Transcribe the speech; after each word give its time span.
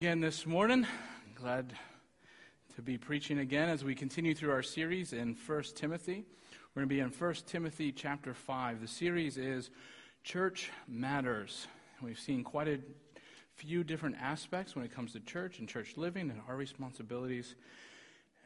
again 0.00 0.20
this 0.20 0.46
morning. 0.46 0.86
Glad 1.34 1.72
to 2.76 2.82
be 2.82 2.96
preaching 2.96 3.40
again 3.40 3.68
as 3.68 3.82
we 3.82 3.96
continue 3.96 4.32
through 4.32 4.52
our 4.52 4.62
series 4.62 5.12
in 5.12 5.36
1 5.44 5.62
Timothy. 5.74 6.24
We're 6.72 6.82
going 6.82 6.88
to 6.88 6.94
be 6.94 7.00
in 7.00 7.08
1 7.08 7.34
Timothy 7.48 7.90
chapter 7.90 8.32
5. 8.32 8.80
The 8.80 8.86
series 8.86 9.36
is 9.36 9.70
Church 10.22 10.70
Matters. 10.86 11.66
We've 12.00 12.16
seen 12.16 12.44
quite 12.44 12.68
a 12.68 12.78
few 13.56 13.82
different 13.82 14.14
aspects 14.20 14.76
when 14.76 14.84
it 14.84 14.94
comes 14.94 15.14
to 15.14 15.20
church 15.20 15.58
and 15.58 15.68
church 15.68 15.96
living 15.96 16.30
and 16.30 16.40
our 16.48 16.54
responsibilities, 16.54 17.56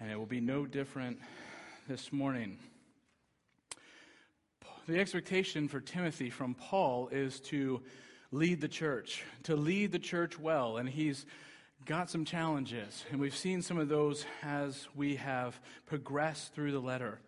and 0.01 0.11
it 0.11 0.19
will 0.19 0.25
be 0.25 0.41
no 0.41 0.65
different 0.65 1.19
this 1.87 2.15
morning. 2.15 2.57
The 4.89 4.99
expectation 4.99 5.69
for 5.69 5.81
Timothy 5.81 6.31
from 6.31 6.55
Paul 6.55 7.09
is 7.09 7.41
to 7.41 7.83
lead 8.33 8.63
the 8.63 8.69
church, 8.69 9.23
to 9.45 9.55
lead 9.55 9.93
the 9.93 9.99
church 9.99 10.39
well. 10.39 10.79
And 10.79 10.89
he's 10.89 11.27
got 11.85 12.11
some 12.11 12.25
challenges. 12.25 13.05
And 13.11 13.21
we've 13.21 13.37
seen 13.37 13.61
some 13.63 13.79
of 13.79 13.89
those 13.89 14.25
as 14.43 14.89
we 14.97 15.17
have 15.17 15.61
progressed 15.87 16.55
through 16.55 16.73
the 16.73 16.81
letter. 16.81 17.21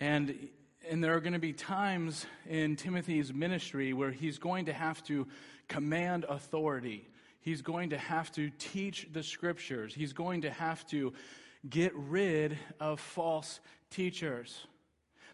And, 0.00 0.48
and 0.88 1.02
there 1.02 1.14
are 1.14 1.20
going 1.20 1.32
to 1.32 1.38
be 1.38 1.54
times 1.54 2.26
in 2.46 2.76
Timothy's 2.76 3.32
ministry 3.32 3.92
where 3.94 4.10
he's 4.10 4.38
going 4.38 4.66
to 4.66 4.72
have 4.72 5.02
to 5.04 5.26
command 5.68 6.26
authority. 6.28 7.08
He's 7.40 7.62
going 7.62 7.90
to 7.90 7.98
have 7.98 8.30
to 8.32 8.50
teach 8.58 9.08
the 9.12 9.22
scriptures. 9.22 9.94
He's 9.94 10.12
going 10.12 10.42
to 10.42 10.50
have 10.50 10.86
to 10.88 11.14
get 11.68 11.94
rid 11.94 12.58
of 12.80 13.00
false 13.00 13.60
teachers. 13.90 14.66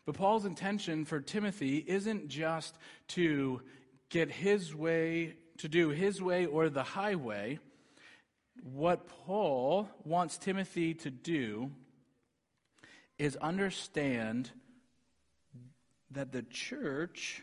But 0.06 0.14
Paul's 0.14 0.44
intention 0.44 1.04
for 1.04 1.20
Timothy 1.20 1.78
isn't 1.78 2.28
just 2.28 2.76
to 3.08 3.60
get 4.10 4.30
his 4.30 4.74
way, 4.74 5.34
to 5.58 5.68
do 5.68 5.88
his 5.88 6.20
way 6.20 6.44
or 6.46 6.68
the 6.68 6.82
highway, 6.82 7.58
what 8.62 9.06
Paul 9.06 9.88
wants 10.04 10.36
Timothy 10.36 10.94
to 10.94 11.10
do 11.10 11.70
is 13.18 13.36
understand 13.36 14.50
that 16.10 16.32
the 16.32 16.42
church 16.42 17.42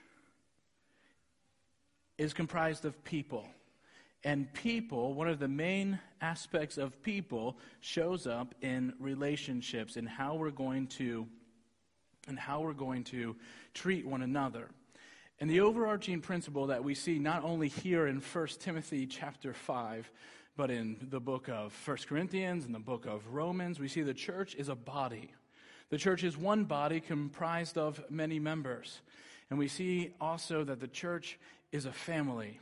is 2.18 2.34
comprised 2.34 2.86
of 2.86 3.04
people. 3.04 3.48
And 4.24 4.52
people, 4.54 5.14
one 5.14 5.30
of 5.30 5.40
the 5.40 5.48
main 5.48 6.00
aspects 6.20 6.78
of 6.78 7.02
people, 7.04 7.58
shows 7.80 8.28
up 8.28 8.56
in 8.62 8.94
relationships 9.00 9.96
and 9.96 10.10
how 10.10 10.36
we're 10.36 10.52
going 10.52 10.88
to 10.88 11.28
and 12.28 12.38
how 12.38 12.60
we're 12.60 12.74
going 12.74 13.06
to 13.06 13.36
treat 13.74 14.06
one 14.06 14.22
another. 14.22 14.70
And 15.40 15.50
the 15.50 15.60
overarching 15.60 16.22
principle 16.22 16.68
that 16.68 16.84
we 16.84 16.96
see 16.96 17.20
not 17.20 17.44
only 17.44 17.68
here 17.68 18.08
in 18.08 18.22
1 18.22 18.48
Timothy 18.60 19.06
chapter 19.06 19.54
5, 19.54 20.12
but 20.56 20.72
in 20.72 20.98
the 21.12 21.20
book 21.20 21.48
of 21.48 21.76
1 21.86 21.98
Corinthians 22.08 22.66
and 22.66 22.74
the 22.74 22.80
book 22.80 23.06
of 23.06 23.28
Romans, 23.28 23.80
we 23.80 23.88
see 23.88 24.02
the 24.02 24.16
church 24.16 24.56
is 24.56 24.68
a 24.68 24.76
body. 24.76 25.32
The 25.90 25.98
church 26.00 26.24
is 26.24 26.36
one 26.36 26.64
body 26.64 27.00
comprised 27.00 27.78
of 27.78 28.04
many 28.10 28.40
members. 28.40 29.02
And 29.52 29.60
we 29.60 29.68
see 29.68 30.16
also 30.20 30.64
that 30.64 30.80
the 30.80 30.88
church 30.88 31.38
is 31.72 31.86
a 31.86 31.94
family. 31.94 32.60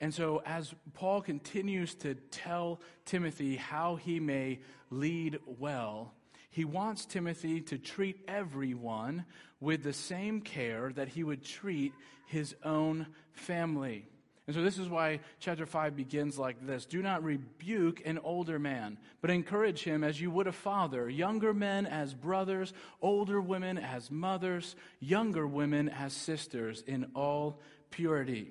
And 0.00 0.14
so, 0.14 0.42
as 0.44 0.74
Paul 0.94 1.22
continues 1.22 1.94
to 1.96 2.14
tell 2.30 2.80
Timothy 3.04 3.56
how 3.56 3.96
he 3.96 4.20
may 4.20 4.60
lead 4.90 5.40
well, 5.46 6.12
he 6.58 6.64
wants 6.64 7.04
Timothy 7.04 7.60
to 7.60 7.78
treat 7.78 8.18
everyone 8.26 9.24
with 9.60 9.84
the 9.84 9.92
same 9.92 10.40
care 10.40 10.90
that 10.96 11.06
he 11.06 11.22
would 11.22 11.44
treat 11.44 11.92
his 12.26 12.56
own 12.64 13.06
family. 13.30 14.08
And 14.48 14.56
so, 14.56 14.62
this 14.62 14.76
is 14.76 14.88
why 14.88 15.20
chapter 15.38 15.66
5 15.66 15.94
begins 15.94 16.36
like 16.36 16.66
this 16.66 16.84
Do 16.84 17.00
not 17.00 17.22
rebuke 17.22 18.02
an 18.04 18.18
older 18.24 18.58
man, 18.58 18.98
but 19.20 19.30
encourage 19.30 19.84
him 19.84 20.02
as 20.02 20.20
you 20.20 20.32
would 20.32 20.48
a 20.48 20.52
father, 20.52 21.08
younger 21.08 21.54
men 21.54 21.86
as 21.86 22.12
brothers, 22.12 22.72
older 23.00 23.40
women 23.40 23.78
as 23.78 24.10
mothers, 24.10 24.74
younger 24.98 25.46
women 25.46 25.88
as 25.88 26.12
sisters, 26.12 26.82
in 26.88 27.06
all 27.14 27.60
purity. 27.92 28.50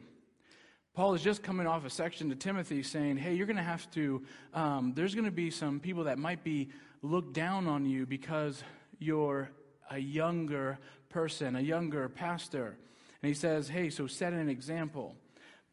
Paul 0.93 1.13
is 1.13 1.21
just 1.21 1.43
coming 1.43 1.67
off 1.67 1.85
a 1.85 1.89
section 1.89 2.29
to 2.29 2.35
Timothy 2.35 2.83
saying, 2.83 3.17
Hey, 3.17 3.33
you're 3.33 3.47
going 3.47 3.57
to 3.57 3.63
have 3.63 3.91
to, 3.91 4.23
um, 4.53 4.93
there's 4.95 5.13
going 5.13 5.25
to 5.25 5.31
be 5.31 5.51
some 5.51 5.81
people 5.81 6.05
that 6.05 6.17
might 6.17 6.43
be 6.43 6.69
looked 7.01 7.33
down 7.33 7.67
on 7.67 7.85
you 7.85 8.05
because 8.05 8.63
you're 8.99 9.49
a 9.89 9.97
younger 9.97 10.79
person, 11.09 11.55
a 11.55 11.61
younger 11.61 12.09
pastor. 12.09 12.77
And 13.21 13.29
he 13.29 13.33
says, 13.33 13.69
Hey, 13.69 13.89
so 13.89 14.07
set 14.07 14.33
an 14.33 14.49
example. 14.49 15.15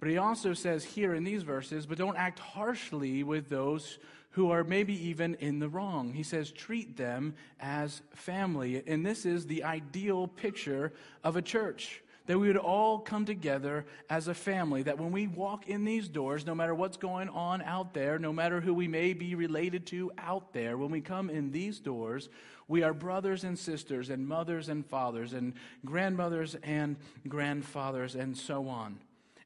But 0.01 0.11
he 0.11 0.19
also 0.19 0.53
says 0.53 0.85
here 0.85 1.15
in 1.15 1.25
these 1.25 1.43
verses, 1.43 1.87
but 1.87 1.99
don't 1.99 2.17
act 2.17 2.39
harshly 2.39 3.23
with 3.23 3.49
those 3.49 3.99
who 4.35 4.51
are 4.51 4.65
maybe 4.65 4.95
even 5.09 5.35
in 5.37 5.61
the 5.61 5.69
wrong. 5.69 6.13
He 6.13 6.25
says, 6.25 6.51
treat 6.51 6.97
them 6.97 7.35
as 7.61 8.03
family. 8.15 8.83
And 8.85 9.07
this 9.07 9.25
is 9.25 9.47
the 9.47 9.63
ideal 9.63 10.27
picture 10.27 10.93
of 11.23 11.37
a 11.37 11.43
church. 11.43 12.03
That 12.27 12.39
we 12.39 12.49
would 12.49 12.57
all 12.57 13.01
come 13.01 13.27
together 13.27 13.85
as 14.09 14.29
a 14.29 14.35
family. 14.35 14.83
That 14.83 14.99
when 14.99 15.13
we 15.13 15.27
walk 15.27 15.69
in 15.69 15.85
these 15.85 16.09
doors, 16.09 16.47
no 16.47 16.55
matter 16.55 16.75
what's 16.75 16.97
going 16.97 17.29
on 17.29 17.61
out 17.63 17.93
there, 17.93 18.19
no 18.19 18.33
matter 18.33 18.61
who 18.61 18.73
we 18.73 18.89
may 18.89 19.13
be 19.13 19.35
related 19.35 19.87
to 19.89 20.11
out 20.17 20.53
there, 20.53 20.79
when 20.79 20.91
we 20.91 21.01
come 21.01 21.29
in 21.29 21.51
these 21.51 21.81
doors, 21.81 22.29
we 22.67 22.83
are 22.83 22.95
brothers 22.95 23.45
and 23.45 23.59
sisters, 23.59 24.09
and 24.09 24.27
mothers 24.27 24.69
and 24.69 24.87
fathers, 24.87 25.35
and 25.35 25.53
grandmothers 25.85 26.57
and 26.63 26.97
grandfathers, 27.29 28.15
and 28.15 28.37
so 28.37 28.69
on. 28.69 28.99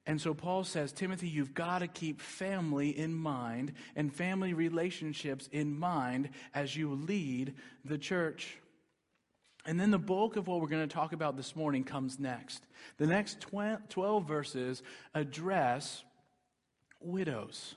And 0.09 0.19
so 0.19 0.33
Paul 0.33 0.65
says, 0.65 0.91
Timothy, 0.91 1.28
you've 1.28 1.53
got 1.53 1.81
to 1.81 1.87
keep 1.87 2.22
family 2.22 2.97
in 2.99 3.15
mind 3.15 3.75
and 3.94 4.11
family 4.11 4.55
relationships 4.55 5.50
in 5.53 5.78
mind 5.78 6.31
as 6.55 6.75
you 6.75 6.94
lead 6.94 7.55
the 7.84 7.99
church. 7.99 8.56
And 9.69 9.79
then 9.79 9.91
the 9.91 9.99
bulk 9.99 10.37
of 10.37 10.49
what 10.49 10.62
we're 10.62 10.67
going 10.67 10.89
to 10.89 10.95
talk 10.95 11.12
about 11.12 11.37
this 11.37 11.55
morning 11.55 11.84
comes 11.84 12.19
next. 12.19 12.65
The 12.97 13.06
next 13.06 13.45
12 13.91 14.27
verses 14.27 14.83
address 15.15 16.05
widows. 17.03 17.75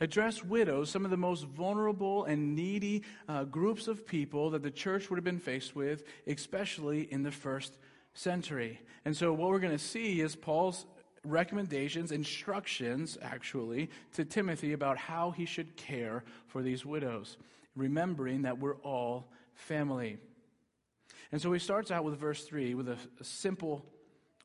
Address 0.00 0.42
widows, 0.42 0.90
some 0.90 1.04
of 1.04 1.12
the 1.12 1.16
most 1.16 1.44
vulnerable 1.44 2.24
and 2.24 2.56
needy 2.56 3.04
uh, 3.28 3.44
groups 3.44 3.86
of 3.86 4.04
people 4.04 4.50
that 4.50 4.64
the 4.64 4.70
church 4.70 5.08
would 5.08 5.16
have 5.16 5.22
been 5.22 5.38
faced 5.38 5.76
with, 5.76 6.02
especially 6.26 7.02
in 7.12 7.22
the 7.22 7.30
first 7.30 7.78
century. 8.12 8.80
And 9.04 9.16
so, 9.16 9.32
what 9.32 9.50
we're 9.50 9.60
going 9.60 9.78
to 9.78 9.78
see 9.78 10.20
is 10.20 10.34
Paul's 10.34 10.86
recommendations, 11.22 12.10
instructions, 12.10 13.16
actually, 13.22 13.90
to 14.14 14.24
Timothy 14.24 14.72
about 14.72 14.98
how 14.98 15.30
he 15.30 15.46
should 15.46 15.76
care 15.76 16.24
for 16.48 16.62
these 16.62 16.84
widows, 16.84 17.36
remembering 17.76 18.42
that 18.42 18.58
we're 18.58 18.78
all 18.78 19.30
family. 19.54 20.18
And 21.32 21.40
so 21.40 21.52
he 21.52 21.58
starts 21.58 21.90
out 21.90 22.04
with 22.04 22.18
verse 22.18 22.44
3 22.44 22.74
with 22.74 22.88
a, 22.88 22.98
a 23.20 23.24
simple 23.24 23.84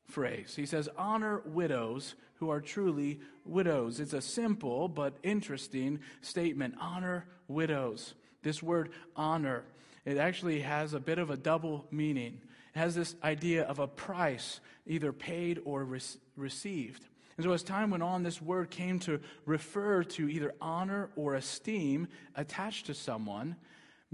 phrase. 0.06 0.54
He 0.56 0.66
says, 0.66 0.88
Honor 0.96 1.42
widows 1.44 2.14
who 2.36 2.50
are 2.50 2.60
truly 2.60 3.20
widows. 3.44 4.00
It's 4.00 4.12
a 4.12 4.20
simple 4.20 4.88
but 4.88 5.16
interesting 5.22 6.00
statement. 6.20 6.74
Honor 6.80 7.26
widows. 7.48 8.14
This 8.42 8.62
word 8.62 8.90
honor, 9.14 9.64
it 10.04 10.18
actually 10.18 10.60
has 10.60 10.94
a 10.94 11.00
bit 11.00 11.18
of 11.18 11.30
a 11.30 11.36
double 11.36 11.86
meaning. 11.90 12.40
It 12.74 12.78
has 12.78 12.94
this 12.94 13.14
idea 13.22 13.62
of 13.62 13.78
a 13.78 13.86
price, 13.86 14.60
either 14.86 15.12
paid 15.12 15.60
or 15.64 15.84
re- 15.84 16.00
received. 16.36 17.06
And 17.36 17.44
so, 17.44 17.52
as 17.52 17.62
time 17.62 17.90
went 17.90 18.02
on, 18.02 18.22
this 18.22 18.42
word 18.42 18.70
came 18.70 18.98
to 19.00 19.20
refer 19.46 20.02
to 20.04 20.28
either 20.28 20.52
honor 20.60 21.10
or 21.16 21.34
esteem 21.34 22.08
attached 22.34 22.86
to 22.86 22.94
someone 22.94 23.56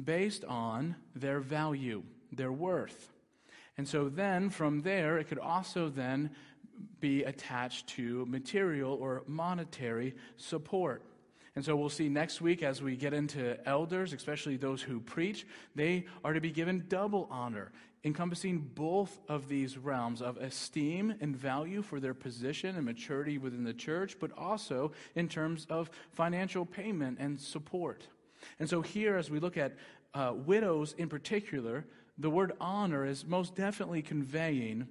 based 0.02 0.44
on 0.44 0.96
their 1.14 1.40
value, 1.40 2.02
their 2.32 2.52
worth. 2.52 3.12
And 3.76 3.86
so, 3.86 4.08
then 4.08 4.50
from 4.50 4.82
there, 4.82 5.18
it 5.18 5.28
could 5.28 5.38
also 5.38 5.88
then 5.88 6.30
be 7.00 7.24
attached 7.24 7.88
to 7.88 8.26
material 8.26 8.94
or 9.00 9.22
monetary 9.26 10.14
support. 10.36 11.02
And 11.56 11.64
so 11.64 11.74
we'll 11.74 11.88
see 11.88 12.08
next 12.08 12.40
week 12.40 12.62
as 12.62 12.80
we 12.82 12.94
get 12.94 13.12
into 13.12 13.58
elders, 13.68 14.12
especially 14.12 14.56
those 14.56 14.80
who 14.80 15.00
preach, 15.00 15.44
they 15.74 16.06
are 16.24 16.32
to 16.32 16.40
be 16.40 16.52
given 16.52 16.84
double 16.88 17.26
honor 17.32 17.72
encompassing 18.04 18.58
both 18.74 19.18
of 19.28 19.48
these 19.48 19.76
realms 19.76 20.22
of 20.22 20.36
esteem 20.36 21.14
and 21.20 21.36
value 21.36 21.82
for 21.82 22.00
their 22.00 22.14
position 22.14 22.76
and 22.76 22.84
maturity 22.84 23.38
within 23.38 23.64
the 23.64 23.74
church, 23.74 24.16
but 24.20 24.30
also 24.36 24.92
in 25.14 25.28
terms 25.28 25.66
of 25.68 25.90
financial 26.12 26.64
payment 26.64 27.18
and 27.20 27.40
support. 27.40 28.06
And 28.58 28.68
so, 28.68 28.82
here, 28.82 29.16
as 29.16 29.30
we 29.30 29.40
look 29.40 29.56
at 29.56 29.74
uh, 30.14 30.32
widows 30.34 30.94
in 30.96 31.08
particular, 31.08 31.84
the 32.18 32.30
word 32.30 32.52
honor 32.60 33.06
is 33.06 33.24
most 33.24 33.54
definitely 33.54 34.02
conveying 34.02 34.88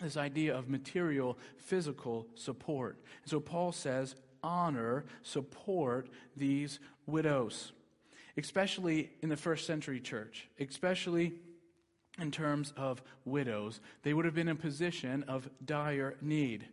this 0.00 0.16
idea 0.16 0.56
of 0.56 0.68
material, 0.68 1.38
physical 1.58 2.26
support. 2.34 2.96
And 3.22 3.30
so, 3.30 3.40
Paul 3.40 3.72
says, 3.72 4.14
honor, 4.42 5.04
support 5.22 6.08
these 6.36 6.78
widows, 7.06 7.72
especially 8.36 9.10
in 9.22 9.28
the 9.28 9.36
first 9.36 9.66
century 9.66 10.00
church, 10.00 10.48
especially 10.58 11.34
in 12.18 12.30
terms 12.30 12.72
of 12.76 13.02
widows. 13.24 13.80
They 14.02 14.14
would 14.14 14.24
have 14.24 14.34
been 14.34 14.48
in 14.48 14.56
a 14.56 14.60
position 14.60 15.24
of 15.24 15.48
dire 15.64 16.16
need. 16.20 16.66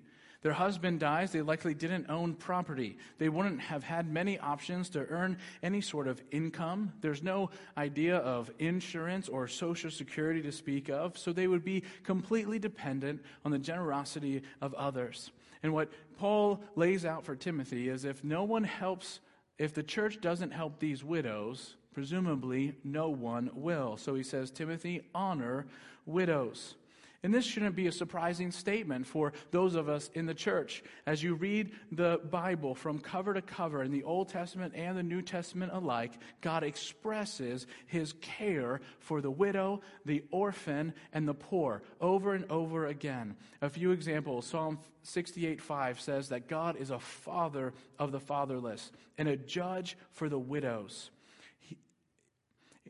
Their 0.44 0.52
husband 0.54 1.00
dies, 1.00 1.32
they 1.32 1.42
likely 1.42 1.74
didn't 1.74 2.10
own 2.10 2.34
property. 2.34 2.98
They 3.18 3.30
wouldn't 3.30 3.62
have 3.62 3.84
had 3.84 4.12
many 4.12 4.38
options 4.38 4.90
to 4.90 5.08
earn 5.08 5.38
any 5.64 5.80
sort 5.80 6.06
of 6.08 6.22
income. 6.32 6.92
There's 7.00 7.24
no 7.24 7.50
idea 7.78 8.18
of 8.18 8.52
insurance 8.60 9.30
or 9.30 9.48
social 9.48 9.90
security 9.90 10.42
to 10.42 10.52
speak 10.52 10.90
of, 10.90 11.18
so 11.18 11.32
they 11.32 11.48
would 11.48 11.64
be 11.64 11.84
completely 12.04 12.60
dependent 12.60 13.24
on 13.46 13.52
the 13.52 13.58
generosity 13.58 14.44
of 14.62 14.74
others. 14.74 15.32
And 15.64 15.74
what 15.74 15.90
Paul 16.18 16.62
lays 16.76 17.06
out 17.06 17.24
for 17.24 17.38
Timothy 17.38 17.88
is 17.88 18.04
if 18.04 18.22
no 18.22 18.44
one 18.44 18.66
helps, 18.66 19.22
if 19.58 19.74
the 19.74 19.82
church 19.82 20.20
doesn't 20.20 20.52
help 20.52 20.78
these 20.78 21.06
widows, 21.06 21.76
presumably 21.94 22.76
no 22.84 23.08
one 23.08 23.50
will. 23.54 23.96
So 23.96 24.14
he 24.14 24.24
says, 24.24 24.52
Timothy, 24.52 25.04
honor 25.16 25.68
widows. 26.06 26.76
And 27.24 27.34
this 27.34 27.46
shouldn't 27.46 27.78
be 27.78 27.88
a 27.88 27.92
surprising 27.92 28.52
statement 28.52 29.08
for 29.08 29.32
those 29.52 29.76
of 29.76 29.88
us 29.88 30.12
in 30.14 30.26
the 30.26 30.34
church. 30.34 30.84
As 31.06 31.24
you 31.24 31.36
read 31.36 31.72
the 31.90 32.20
Bible 32.30 32.76
from 32.76 33.00
cover 33.00 33.34
to 33.34 33.42
cover 33.42 33.82
in 33.82 33.92
the 33.92 34.04
Old 34.04 34.28
Testament 34.28 34.74
and 34.76 34.98
the 34.98 35.04
New 35.04 35.22
Testament 35.22 35.72
alike, 35.74 36.12
God 36.42 36.64
expresses 36.64 37.66
his 37.86 38.14
care 38.20 38.82
for 39.00 39.22
the 39.22 39.32
widow, 39.32 39.82
the 40.06 40.22
orphan, 40.32 40.94
and 41.14 41.26
the 41.26 41.34
poor 41.34 41.82
over 42.02 42.34
and 42.34 42.44
over 42.52 42.88
again. 42.88 43.38
A 43.62 43.70
few 43.70 43.92
examples 43.92 44.46
Psalm 44.46 44.80
68 45.04 45.62
5 45.62 46.02
says 46.02 46.30
that 46.30 46.50
God 46.50 46.76
is 46.76 46.90
a 46.90 47.00
father 47.00 47.74
of 47.98 48.12
the 48.12 48.20
fatherless 48.20 48.92
and 49.18 49.30
a 49.30 49.38
judge 49.38 49.98
for 50.12 50.28
the 50.28 50.40
widows 50.40 51.10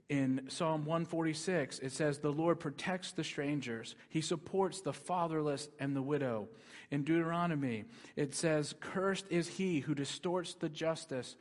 in 0.09 0.41
Psalm 0.49 0.85
146, 0.85 1.79
it 1.79 1.91
says, 1.91 2.19
The 2.19 2.31
Lord 2.31 2.59
protects 2.59 3.11
the 3.11 3.23
strangers, 3.23 3.95
He 4.09 4.21
supports 4.21 4.81
the 4.81 4.93
fatherless 4.93 5.69
and 5.79 5.95
the 5.95 6.01
widow. 6.01 6.49
In 6.91 7.03
Deuteronomy, 7.03 7.85
it 8.15 8.35
says, 8.35 8.75
Cursed 8.79 9.25
is 9.29 9.47
he 9.47 9.79
who 9.79 9.95
distorts 9.95 10.53
the 10.53 10.69
justice 10.69 11.35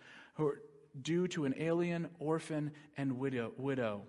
due 1.01 1.29
to 1.29 1.45
an 1.45 1.55
alien, 1.59 2.09
orphan, 2.19 2.73
and 2.97 3.19
widow. 3.19 4.03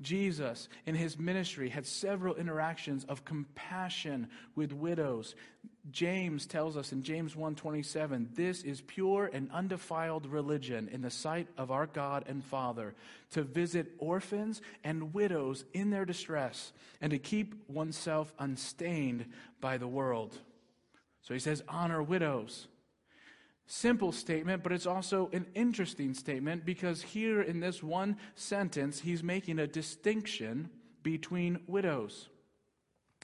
Jesus, 0.00 0.68
in 0.86 0.94
his 0.94 1.18
ministry, 1.18 1.70
had 1.70 1.84
several 1.84 2.36
interactions 2.36 3.04
of 3.04 3.24
compassion 3.24 4.28
with 4.54 4.72
widows. 4.72 5.34
James 5.90 6.46
tells 6.46 6.76
us 6.76 6.92
in 6.92 7.02
James 7.02 7.34
1:27, 7.34 8.28
"This 8.34 8.62
is 8.62 8.80
pure 8.80 9.28
and 9.32 9.50
undefiled 9.50 10.26
religion 10.26 10.88
in 10.88 11.00
the 11.00 11.10
sight 11.10 11.48
of 11.56 11.70
our 11.70 11.86
God 11.86 12.24
and 12.28 12.44
Father, 12.44 12.94
to 13.30 13.42
visit 13.42 13.94
orphans 13.98 14.62
and 14.84 15.12
widows 15.14 15.64
in 15.72 15.90
their 15.90 16.04
distress, 16.04 16.72
and 17.00 17.10
to 17.10 17.18
keep 17.18 17.68
oneself 17.68 18.32
unstained 18.38 19.26
by 19.60 19.78
the 19.78 19.88
world." 19.88 20.38
So 21.22 21.34
he 21.34 21.40
says, 21.40 21.62
"Honor 21.68 22.02
widows." 22.02 22.68
Simple 23.68 24.12
statement, 24.12 24.62
but 24.62 24.72
it's 24.72 24.86
also 24.86 25.28
an 25.32 25.46
interesting 25.54 26.14
statement 26.14 26.64
because 26.64 27.02
here 27.02 27.42
in 27.42 27.60
this 27.60 27.82
one 27.82 28.16
sentence, 28.34 29.00
he's 29.00 29.22
making 29.22 29.58
a 29.58 29.66
distinction 29.66 30.70
between 31.02 31.60
widows. 31.66 32.28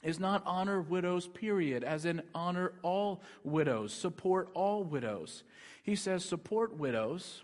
Is 0.03 0.19
not 0.19 0.43
honor 0.45 0.81
widows, 0.81 1.27
period, 1.27 1.83
as 1.83 2.05
in 2.05 2.21
honor 2.35 2.73
all 2.83 3.23
widows, 3.43 3.91
support 3.91 4.49
all 4.53 4.83
widows. 4.83 5.43
He 5.81 5.95
says 5.95 6.23
support 6.23 6.77
widows 6.77 7.43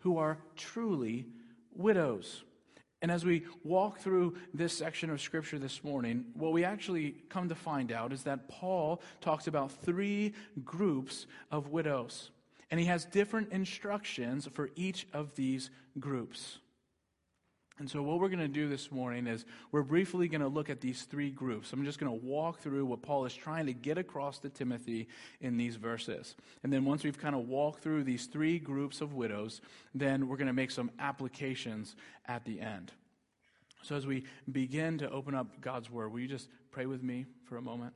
who 0.00 0.18
are 0.18 0.38
truly 0.56 1.26
widows. 1.72 2.42
And 3.00 3.12
as 3.12 3.24
we 3.24 3.44
walk 3.62 4.00
through 4.00 4.34
this 4.52 4.76
section 4.76 5.08
of 5.10 5.20
Scripture 5.20 5.58
this 5.58 5.84
morning, 5.84 6.24
what 6.34 6.52
we 6.52 6.64
actually 6.64 7.14
come 7.28 7.48
to 7.48 7.54
find 7.54 7.92
out 7.92 8.12
is 8.12 8.24
that 8.24 8.48
Paul 8.48 9.00
talks 9.20 9.46
about 9.46 9.70
three 9.70 10.34
groups 10.64 11.26
of 11.50 11.68
widows. 11.68 12.30
And 12.70 12.78
he 12.78 12.86
has 12.86 13.04
different 13.04 13.52
instructions 13.52 14.48
for 14.52 14.70
each 14.76 15.06
of 15.12 15.34
these 15.34 15.70
groups. 15.98 16.58
And 17.80 17.90
so, 17.90 18.02
what 18.02 18.20
we're 18.20 18.28
going 18.28 18.40
to 18.40 18.46
do 18.46 18.68
this 18.68 18.92
morning 18.92 19.26
is 19.26 19.46
we're 19.72 19.82
briefly 19.82 20.28
going 20.28 20.42
to 20.42 20.48
look 20.48 20.68
at 20.68 20.82
these 20.82 21.04
three 21.04 21.30
groups. 21.30 21.72
I'm 21.72 21.82
just 21.82 21.98
going 21.98 22.12
to 22.12 22.26
walk 22.26 22.60
through 22.60 22.84
what 22.84 23.00
Paul 23.00 23.24
is 23.24 23.34
trying 23.34 23.64
to 23.66 23.72
get 23.72 23.96
across 23.96 24.38
to 24.40 24.50
Timothy 24.50 25.08
in 25.40 25.56
these 25.56 25.76
verses. 25.76 26.36
And 26.62 26.70
then, 26.70 26.84
once 26.84 27.04
we've 27.04 27.18
kind 27.18 27.34
of 27.34 27.48
walked 27.48 27.82
through 27.82 28.04
these 28.04 28.26
three 28.26 28.58
groups 28.58 29.00
of 29.00 29.14
widows, 29.14 29.62
then 29.94 30.28
we're 30.28 30.36
going 30.36 30.46
to 30.46 30.52
make 30.52 30.70
some 30.70 30.90
applications 30.98 31.96
at 32.26 32.44
the 32.44 32.60
end. 32.60 32.92
So, 33.82 33.96
as 33.96 34.06
we 34.06 34.24
begin 34.52 34.98
to 34.98 35.10
open 35.10 35.34
up 35.34 35.62
God's 35.62 35.90
Word, 35.90 36.12
will 36.12 36.20
you 36.20 36.28
just 36.28 36.50
pray 36.70 36.84
with 36.84 37.02
me 37.02 37.24
for 37.44 37.56
a 37.56 37.62
moment? 37.62 37.94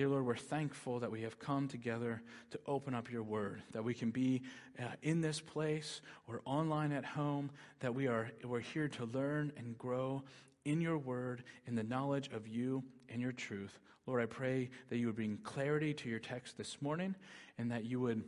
Dear 0.00 0.08
Lord, 0.08 0.24
we're 0.24 0.34
thankful 0.34 1.00
that 1.00 1.10
we 1.10 1.20
have 1.20 1.38
come 1.38 1.68
together 1.68 2.22
to 2.52 2.60
open 2.64 2.94
up 2.94 3.10
your 3.10 3.22
word, 3.22 3.60
that 3.72 3.84
we 3.84 3.92
can 3.92 4.10
be 4.10 4.40
uh, 4.78 4.84
in 5.02 5.20
this 5.20 5.42
place 5.42 6.00
or 6.26 6.40
online 6.46 6.90
at 6.90 7.04
home, 7.04 7.50
that 7.80 7.94
we 7.94 8.06
are 8.06 8.30
we're 8.42 8.60
here 8.60 8.88
to 8.88 9.04
learn 9.04 9.52
and 9.58 9.76
grow 9.76 10.22
in 10.64 10.80
your 10.80 10.96
word, 10.96 11.44
in 11.66 11.74
the 11.74 11.82
knowledge 11.82 12.30
of 12.32 12.48
you 12.48 12.82
and 13.10 13.20
your 13.20 13.32
truth. 13.32 13.78
Lord, 14.06 14.22
I 14.22 14.24
pray 14.24 14.70
that 14.88 14.96
you 14.96 15.04
would 15.04 15.16
bring 15.16 15.36
clarity 15.42 15.92
to 15.92 16.08
your 16.08 16.18
text 16.18 16.56
this 16.56 16.80
morning 16.80 17.14
and 17.58 17.70
that 17.70 17.84
you 17.84 18.00
would 18.00 18.24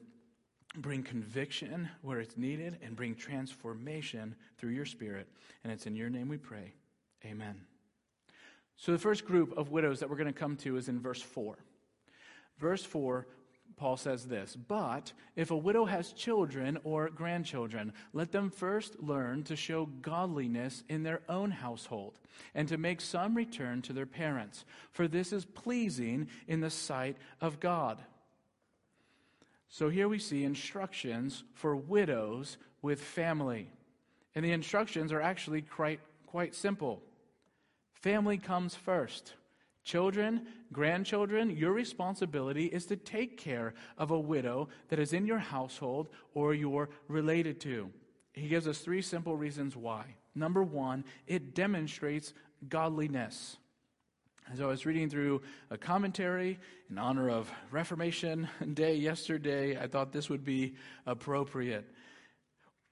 bring 0.76 1.02
conviction 1.02 1.88
where 2.02 2.20
it's 2.20 2.36
needed 2.36 2.80
and 2.82 2.94
bring 2.94 3.14
transformation 3.14 4.34
through 4.58 4.72
your 4.72 4.84
spirit. 4.84 5.26
And 5.64 5.72
it's 5.72 5.86
in 5.86 5.96
your 5.96 6.10
name 6.10 6.28
we 6.28 6.36
pray. 6.36 6.74
Amen. 7.24 7.62
So, 8.76 8.92
the 8.92 8.98
first 8.98 9.24
group 9.24 9.56
of 9.56 9.70
widows 9.70 10.00
that 10.00 10.10
we're 10.10 10.16
going 10.16 10.32
to 10.32 10.38
come 10.38 10.56
to 10.58 10.76
is 10.76 10.88
in 10.88 11.00
verse 11.00 11.22
4. 11.22 11.56
Verse 12.58 12.84
4, 12.84 13.26
Paul 13.76 13.96
says 13.96 14.26
this 14.26 14.56
But 14.56 15.12
if 15.36 15.50
a 15.50 15.56
widow 15.56 15.84
has 15.84 16.12
children 16.12 16.78
or 16.84 17.08
grandchildren, 17.08 17.92
let 18.12 18.32
them 18.32 18.50
first 18.50 19.02
learn 19.02 19.44
to 19.44 19.56
show 19.56 19.86
godliness 19.86 20.84
in 20.88 21.02
their 21.02 21.22
own 21.28 21.50
household 21.50 22.18
and 22.54 22.68
to 22.68 22.78
make 22.78 23.00
some 23.00 23.36
return 23.36 23.82
to 23.82 23.92
their 23.92 24.06
parents, 24.06 24.64
for 24.90 25.08
this 25.08 25.32
is 25.32 25.44
pleasing 25.44 26.28
in 26.46 26.60
the 26.60 26.70
sight 26.70 27.16
of 27.40 27.60
God. 27.60 28.00
So, 29.68 29.88
here 29.88 30.08
we 30.08 30.18
see 30.18 30.44
instructions 30.44 31.44
for 31.54 31.74
widows 31.74 32.58
with 32.82 33.00
family. 33.00 33.68
And 34.34 34.44
the 34.44 34.52
instructions 34.52 35.12
are 35.12 35.20
actually 35.20 35.62
quite, 35.62 36.00
quite 36.26 36.54
simple. 36.54 37.02
Family 38.02 38.36
comes 38.36 38.74
first. 38.74 39.34
Children, 39.84 40.46
grandchildren, 40.72 41.50
your 41.56 41.72
responsibility 41.72 42.66
is 42.66 42.84
to 42.86 42.96
take 42.96 43.36
care 43.36 43.74
of 43.96 44.10
a 44.10 44.18
widow 44.18 44.68
that 44.88 44.98
is 44.98 45.12
in 45.12 45.24
your 45.24 45.38
household 45.38 46.08
or 46.34 46.52
you're 46.52 46.88
related 47.06 47.60
to. 47.60 47.90
He 48.32 48.48
gives 48.48 48.66
us 48.66 48.78
three 48.78 49.02
simple 49.02 49.36
reasons 49.36 49.76
why. 49.76 50.16
Number 50.34 50.64
one, 50.64 51.04
it 51.28 51.54
demonstrates 51.54 52.32
godliness. 52.68 53.56
As 54.52 54.60
I 54.60 54.66
was 54.66 54.84
reading 54.84 55.08
through 55.08 55.42
a 55.70 55.78
commentary 55.78 56.58
in 56.90 56.98
honor 56.98 57.30
of 57.30 57.50
Reformation 57.70 58.48
Day 58.74 58.96
yesterday, 58.96 59.78
I 59.78 59.86
thought 59.86 60.12
this 60.12 60.28
would 60.28 60.44
be 60.44 60.74
appropriate. 61.06 61.91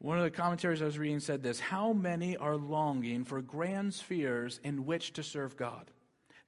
One 0.00 0.16
of 0.16 0.24
the 0.24 0.30
commentaries 0.30 0.80
I 0.80 0.86
was 0.86 0.98
reading 0.98 1.20
said 1.20 1.42
this 1.42 1.60
How 1.60 1.92
many 1.92 2.34
are 2.38 2.56
longing 2.56 3.22
for 3.22 3.42
grand 3.42 3.92
spheres 3.92 4.58
in 4.64 4.86
which 4.86 5.12
to 5.12 5.22
serve 5.22 5.58
God? 5.58 5.90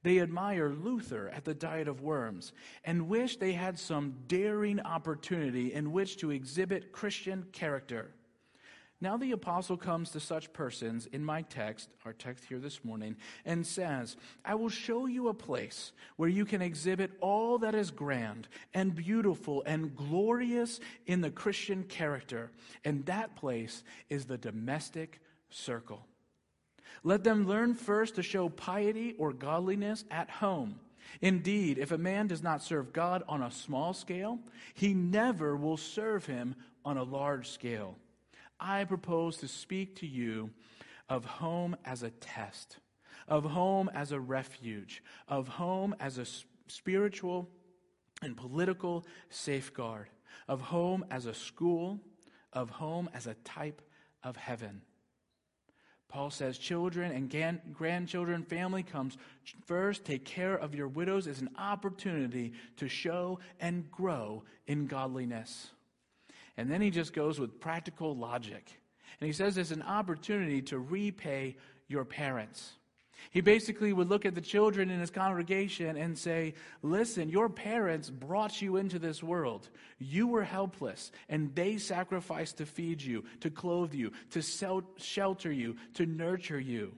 They 0.02 0.20
admire 0.20 0.70
Luther 0.70 1.28
at 1.28 1.44
the 1.44 1.54
Diet 1.54 1.86
of 1.86 2.00
Worms 2.00 2.54
and 2.82 3.08
wish 3.08 3.36
they 3.36 3.52
had 3.52 3.78
some 3.78 4.16
daring 4.26 4.80
opportunity 4.80 5.74
in 5.74 5.92
which 5.92 6.16
to 6.18 6.30
exhibit 6.30 6.92
Christian 6.92 7.44
character. 7.52 8.14
Now 9.02 9.16
the 9.16 9.32
apostle 9.32 9.76
comes 9.76 10.10
to 10.10 10.20
such 10.20 10.52
persons 10.52 11.06
in 11.06 11.24
my 11.24 11.42
text, 11.42 11.88
our 12.04 12.12
text 12.12 12.44
here 12.44 12.60
this 12.60 12.84
morning, 12.84 13.16
and 13.44 13.66
says, 13.66 14.16
I 14.44 14.54
will 14.54 14.68
show 14.68 15.06
you 15.06 15.26
a 15.26 15.34
place 15.34 15.90
where 16.14 16.28
you 16.28 16.44
can 16.44 16.62
exhibit 16.62 17.10
all 17.20 17.58
that 17.58 17.74
is 17.74 17.90
grand 17.90 18.46
and 18.72 18.94
beautiful 18.94 19.64
and 19.66 19.96
glorious 19.96 20.78
in 21.04 21.20
the 21.20 21.32
Christian 21.32 21.82
character. 21.82 22.52
And 22.84 23.04
that 23.06 23.34
place 23.34 23.82
is 24.08 24.26
the 24.26 24.38
domestic 24.38 25.20
circle. 25.50 26.06
Let 27.02 27.24
them 27.24 27.48
learn 27.48 27.74
first 27.74 28.14
to 28.14 28.22
show 28.22 28.50
piety 28.50 29.16
or 29.18 29.32
godliness 29.32 30.04
at 30.12 30.30
home. 30.30 30.78
Indeed, 31.20 31.78
if 31.78 31.90
a 31.90 31.98
man 31.98 32.28
does 32.28 32.44
not 32.44 32.62
serve 32.62 32.92
God 32.92 33.24
on 33.28 33.42
a 33.42 33.50
small 33.50 33.94
scale, 33.94 34.38
he 34.74 34.94
never 34.94 35.56
will 35.56 35.76
serve 35.76 36.24
him 36.24 36.54
on 36.84 36.98
a 36.98 37.02
large 37.02 37.48
scale. 37.48 37.96
I 38.64 38.84
propose 38.84 39.38
to 39.38 39.48
speak 39.48 39.96
to 39.96 40.06
you 40.06 40.50
of 41.08 41.24
home 41.24 41.76
as 41.84 42.04
a 42.04 42.10
test, 42.10 42.76
of 43.26 43.44
home 43.44 43.90
as 43.92 44.12
a 44.12 44.20
refuge, 44.20 45.02
of 45.26 45.48
home 45.48 45.96
as 45.98 46.18
a 46.18 46.26
spiritual 46.68 47.50
and 48.22 48.36
political 48.36 49.04
safeguard, 49.30 50.06
of 50.46 50.60
home 50.60 51.04
as 51.10 51.26
a 51.26 51.34
school, 51.34 52.00
of 52.52 52.70
home 52.70 53.10
as 53.12 53.26
a 53.26 53.34
type 53.42 53.82
of 54.22 54.36
heaven. 54.36 54.82
Paul 56.08 56.30
says, 56.30 56.56
children 56.56 57.10
and 57.10 57.60
grandchildren, 57.72 58.44
family 58.44 58.82
comes 58.82 59.16
first. 59.66 60.04
Take 60.04 60.24
care 60.24 60.54
of 60.54 60.74
your 60.74 60.86
widows 60.86 61.26
as 61.26 61.40
an 61.40 61.50
opportunity 61.58 62.52
to 62.76 62.86
show 62.86 63.40
and 63.58 63.90
grow 63.90 64.44
in 64.66 64.86
godliness. 64.86 65.70
And 66.56 66.70
then 66.70 66.80
he 66.80 66.90
just 66.90 67.12
goes 67.12 67.38
with 67.38 67.60
practical 67.60 68.16
logic. 68.16 68.70
And 69.20 69.26
he 69.26 69.32
says 69.32 69.56
it's 69.56 69.70
an 69.70 69.82
opportunity 69.82 70.62
to 70.62 70.78
repay 70.78 71.56
your 71.88 72.04
parents. 72.04 72.72
He 73.30 73.40
basically 73.40 73.92
would 73.92 74.08
look 74.08 74.26
at 74.26 74.34
the 74.34 74.40
children 74.40 74.90
in 74.90 75.00
his 75.00 75.10
congregation 75.10 75.96
and 75.96 76.18
say, 76.18 76.54
Listen, 76.82 77.28
your 77.28 77.48
parents 77.48 78.10
brought 78.10 78.60
you 78.60 78.76
into 78.76 78.98
this 78.98 79.22
world. 79.22 79.68
You 79.98 80.26
were 80.26 80.42
helpless, 80.42 81.12
and 81.28 81.54
they 81.54 81.78
sacrificed 81.78 82.58
to 82.58 82.66
feed 82.66 83.00
you, 83.00 83.24
to 83.40 83.50
clothe 83.50 83.94
you, 83.94 84.12
to 84.30 84.42
shelter 84.96 85.52
you, 85.52 85.76
to 85.94 86.06
nurture 86.06 86.60
you. 86.60 86.94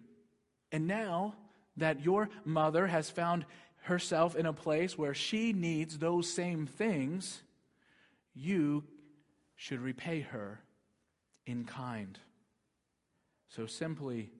And 0.72 0.86
now 0.86 1.34
that 1.76 2.04
your 2.04 2.30
mother 2.44 2.86
has 2.86 3.10
found 3.10 3.44
herself 3.82 4.34
in 4.34 4.46
a 4.46 4.52
place 4.52 4.96
where 4.96 5.14
she 5.14 5.52
needs 5.52 5.98
those 5.98 6.32
same 6.32 6.66
things, 6.66 7.42
you 8.34 8.84
should 9.64 9.80
repay 9.80 10.20
her 10.20 10.60
in 11.46 11.64
kind. 11.64 12.18
So 13.48 13.64
simply 13.64 14.30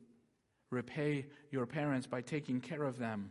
repay 0.69 1.25
your 1.51 1.65
parents 1.65 2.07
by 2.07 2.21
taking 2.21 2.61
care 2.61 2.83
of 2.83 2.99
them. 2.99 3.31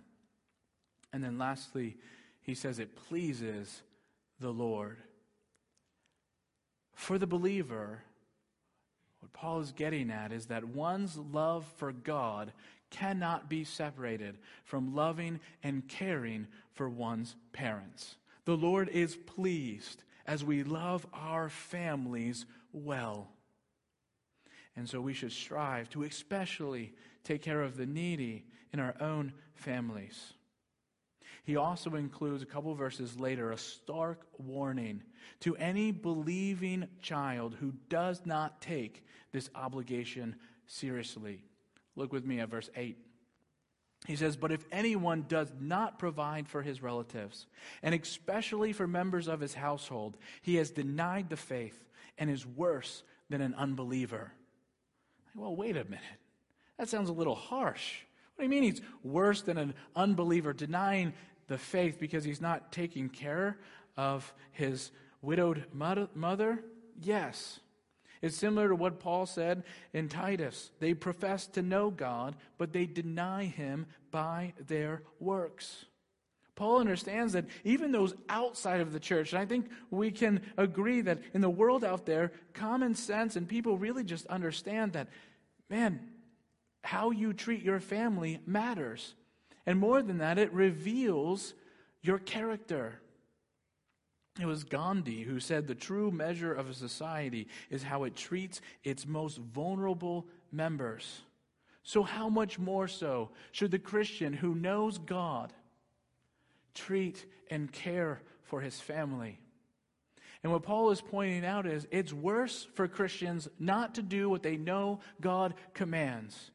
And 1.12 1.24
then 1.24 1.38
lastly, 1.38 1.98
he 2.42 2.56
says 2.56 2.80
it 2.80 2.96
pleases 2.96 3.84
the 4.40 4.50
Lord. 4.50 4.98
For 6.96 7.20
the 7.20 7.28
believer, 7.28 8.02
what 9.20 9.32
Paul 9.32 9.60
is 9.60 9.72
getting 9.72 10.10
at 10.10 10.32
is 10.32 10.48
that 10.48 10.64
one's 10.64 11.16
love 11.16 11.64
for 11.78 11.92
God 11.92 12.54
cannot 12.90 13.50
be 13.50 13.64
separated 13.64 14.40
from 14.64 14.96
loving 14.96 15.40
and 15.62 15.88
caring 15.88 16.48
for 16.74 16.90
one's 16.90 17.36
parents. 17.52 18.16
The 18.46 18.58
Lord 18.58 18.90
is 18.90 19.16
pleased 19.16 20.02
as 20.25 20.44
we 20.44 20.63
love 20.63 21.06
our 21.13 21.50
families 21.50 22.46
well. 22.72 23.30
And 24.75 24.89
so 24.89 25.01
we 25.01 25.13
should 25.13 25.32
strive 25.32 25.89
to 25.92 26.03
especially 26.03 26.94
take 27.24 27.42
care 27.42 27.62
of 27.62 27.77
the 27.77 27.86
needy 27.86 28.46
in 28.72 28.80
our 28.80 28.96
own 29.00 29.34
families. 29.53 30.34
He 31.44 31.58
also 31.58 31.96
includes 31.96 32.42
a 32.42 32.48
couple 32.48 32.74
verses 32.74 33.20
later 33.20 33.51
a 33.51 33.58
stark 33.58 34.25
warning 34.38 35.03
to 35.42 35.56
any 35.58 35.92
believing 35.92 36.88
child 37.01 37.56
who 37.60 37.74
does 37.89 38.22
not 38.25 38.62
take 38.62 39.06
this 39.32 39.50
obligation 39.53 40.38
seriously. 40.68 41.44
Look 41.96 42.13
with 42.13 42.25
me 42.25 42.39
at 42.39 42.50
verse 42.50 42.70
8. 42.75 42.98
He 44.05 44.15
says, 44.15 44.36
But 44.36 44.51
if 44.51 44.65
anyone 44.72 45.25
does 45.27 45.51
not 45.60 46.00
provide 46.00 46.48
for 46.48 46.62
his 46.62 46.81
relatives, 46.81 47.48
and 47.81 47.95
especially 47.95 48.74
for 48.74 48.88
members 48.88 49.27
of 49.27 49.39
his 49.39 49.53
household, 49.53 50.17
he 50.41 50.55
has 50.55 50.72
denied 50.72 51.29
the 51.29 51.38
faith 51.38 51.79
and 52.17 52.29
is 52.29 52.45
worse 52.45 53.03
than 53.29 53.41
an 53.41 53.55
unbeliever. 53.55 54.31
Well, 55.36 55.55
wait 55.55 55.77
a 55.77 55.83
minute. 55.86 56.01
That 56.77 56.89
sounds 56.89 57.10
a 57.10 57.13
little 57.13 57.36
harsh. 57.36 58.00
What 58.36 58.43
do 58.43 58.43
you 58.43 58.50
mean 58.50 58.63
he's 58.63 58.81
worse 59.03 59.41
than 59.41 59.57
an 59.57 59.74
unbeliever, 59.95 60.53
denying 60.53 61.13
the 61.48 61.57
faith 61.57 62.00
because 62.00 62.24
he's 62.24 62.41
not 62.41 62.72
taking 62.72 63.10
care 63.10 63.57
of 63.95 64.33
his 64.51 64.91
widowed 65.22 65.65
mother? 65.74 66.63
Yes. 67.01 67.60
It's 68.24 68.38
similar 68.38 68.70
to 68.70 68.75
what 68.75 69.01
Paul 69.01 69.25
said 69.25 69.63
in 69.92 70.08
Titus. 70.08 70.72
They 70.80 70.94
profess 70.94 71.46
to 71.48 71.62
know 71.62 71.92
God, 71.92 72.38
but 72.58 72.72
they 72.72 72.86
deny 72.86 73.44
him 73.44 73.86
by 74.12 74.53
their 74.65 75.03
works. 75.20 75.86
Paul 76.56 76.80
understands 76.80 77.34
that 77.34 77.48
even 77.65 77.92
those 77.92 78.13
outside 78.30 78.80
of 78.80 78.94
the 78.94 79.00
church, 79.00 79.34
and 79.34 79.42
I 79.42 79.46
think 79.46 79.70
we 79.92 80.10
can 80.10 80.42
agree 80.56 81.01
that 81.01 81.20
in 81.34 81.42
the 81.42 81.50
world 81.50 81.84
out 81.84 82.06
there, 82.06 82.32
common 82.53 82.96
sense 82.96 83.36
and 83.36 83.46
people 83.46 83.77
really 83.77 84.06
just 84.06 84.25
understand 84.27 84.94
that, 84.94 85.10
man, 85.70 86.00
how 86.82 87.12
you 87.12 87.34
treat 87.34 87.62
your 87.62 87.82
family 87.82 88.39
matters. 88.46 89.15
And 89.65 89.80
more 89.80 90.01
than 90.01 90.20
that, 90.20 90.38
it 90.38 90.53
reveals 90.53 91.53
your 92.01 92.20
character. 92.20 93.01
It 94.40 94.46
was 94.46 94.63
Gandhi 94.63 95.24
who 95.24 95.40
said 95.40 95.68
the 95.68 95.75
true 95.75 96.10
measure 96.10 96.54
of 96.54 96.70
a 96.70 96.74
society 96.74 97.48
is 97.70 97.84
how 97.84 98.04
it 98.04 98.16
treats 98.16 98.62
its 98.84 99.06
most 99.06 99.38
vulnerable 99.38 100.25
members. 100.52 101.22
So, 101.84 102.02
how 102.02 102.30
much 102.30 102.58
more 102.58 102.88
so 102.88 103.30
should 103.52 103.72
the 103.72 103.80
Christian 103.80 104.34
who 104.34 104.56
knows 104.56 104.98
God 104.98 105.54
treat 106.74 107.25
and 107.52 107.72
care 107.72 108.22
for 108.44 108.62
his 108.62 108.80
family? 108.80 109.40
And 110.42 110.52
what 110.52 110.63
Paul 110.63 110.90
is 110.90 111.00
pointing 111.02 111.46
out 111.46 111.68
is 111.68 111.88
it's 111.92 112.12
worse 112.12 112.68
for 112.74 112.88
Christians 112.88 113.48
not 113.60 113.96
to 113.96 114.02
do 114.02 114.30
what 114.30 114.44
they 114.44 114.58
know 114.58 115.00
God 115.22 115.54
commands. 115.74 116.52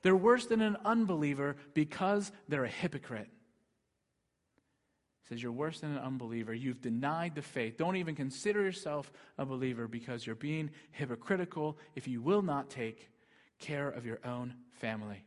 They're 0.00 0.16
worse 0.16 0.46
than 0.46 0.62
an 0.62 0.76
unbeliever 0.84 1.56
because 1.74 2.32
they're 2.48 2.64
a 2.64 2.68
hypocrite 2.68 3.28
says 5.28 5.42
you're 5.42 5.52
worse 5.52 5.80
than 5.80 5.92
an 5.92 5.98
unbeliever. 5.98 6.52
You've 6.52 6.80
denied 6.80 7.34
the 7.34 7.42
faith. 7.42 7.76
Don't 7.76 7.96
even 7.96 8.14
consider 8.14 8.62
yourself 8.62 9.12
a 9.38 9.46
believer 9.46 9.86
because 9.86 10.26
you're 10.26 10.34
being 10.34 10.70
hypocritical 10.90 11.78
if 11.94 12.08
you 12.08 12.20
will 12.20 12.42
not 12.42 12.70
take 12.70 13.08
care 13.58 13.88
of 13.88 14.04
your 14.04 14.18
own 14.24 14.54
family. 14.72 15.24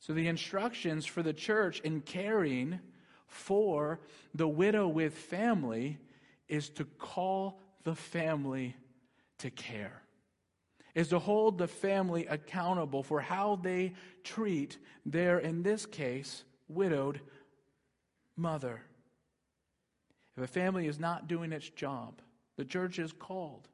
So, 0.00 0.12
the 0.12 0.28
instructions 0.28 1.06
for 1.06 1.22
the 1.22 1.32
church 1.32 1.80
in 1.80 2.00
caring 2.00 2.80
for 3.26 4.00
the 4.34 4.48
widow 4.48 4.88
with 4.88 5.14
family 5.14 5.98
is 6.48 6.68
to 6.70 6.84
call 6.84 7.60
the 7.84 7.94
family 7.94 8.76
to 9.38 9.50
care, 9.50 10.02
is 10.94 11.08
to 11.08 11.18
hold 11.18 11.56
the 11.56 11.68
family 11.68 12.26
accountable 12.26 13.02
for 13.02 13.20
how 13.20 13.56
they 13.56 13.94
treat 14.24 14.76
their, 15.06 15.38
in 15.38 15.62
this 15.62 15.86
case, 15.86 16.44
widowed 16.68 17.20
mother. 18.36 18.80
If 20.36 20.44
a 20.44 20.46
family 20.46 20.86
is 20.86 20.98
not 20.98 21.28
doing 21.28 21.52
its 21.52 21.68
job, 21.68 22.20
the 22.56 22.64
church 22.64 22.98
is 22.98 23.12
called 23.12 23.68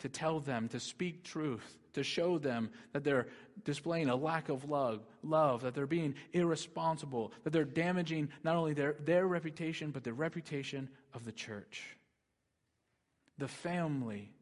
to 0.00 0.08
tell 0.08 0.40
them, 0.40 0.68
to 0.68 0.80
speak 0.80 1.24
truth, 1.24 1.78
to 1.94 2.02
show 2.02 2.38
them 2.38 2.70
that 2.92 3.02
they're 3.02 3.28
displaying 3.64 4.08
a 4.08 4.16
lack 4.16 4.48
of 4.48 4.68
love, 4.68 5.06
love, 5.22 5.62
that 5.62 5.74
they're 5.74 5.86
being 5.86 6.14
irresponsible, 6.32 7.32
that 7.44 7.52
they're 7.52 7.64
damaging 7.64 8.28
not 8.44 8.56
only 8.56 8.74
their, 8.74 8.96
their 9.00 9.26
reputation, 9.26 9.90
but 9.90 10.04
the 10.04 10.12
reputation 10.12 10.88
of 11.14 11.24
the 11.24 11.32
church. 11.32 11.96
The 13.38 13.48
family 13.48 14.32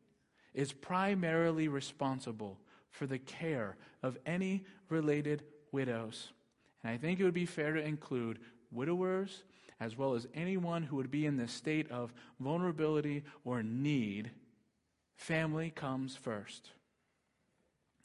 is 0.55 0.73
primarily 0.73 1.69
responsible 1.69 2.59
for 2.91 3.07
the 3.07 3.19
care 3.19 3.77
of 4.03 4.19
any 4.27 4.65
related 4.89 5.45
widows. 5.73 6.33
And 6.83 6.93
I 6.93 6.97
think 6.97 7.19
it 7.19 7.25
would 7.25 7.35
be 7.35 7.47
fair 7.47 7.73
to 7.75 7.85
include 7.85 8.39
widowers, 8.75 9.45
as 9.81 9.97
well 9.97 10.15
as 10.15 10.27
anyone 10.35 10.83
who 10.83 10.97
would 10.97 11.11
be 11.11 11.27
in 11.27 11.37
this 11.37 11.53
state 11.53 11.91
of 11.91 12.13
vulnerability 12.41 13.25
or 13.45 13.63
need, 13.63 14.31
family 15.17 15.71
comes 15.71 16.17
first. 16.17 16.71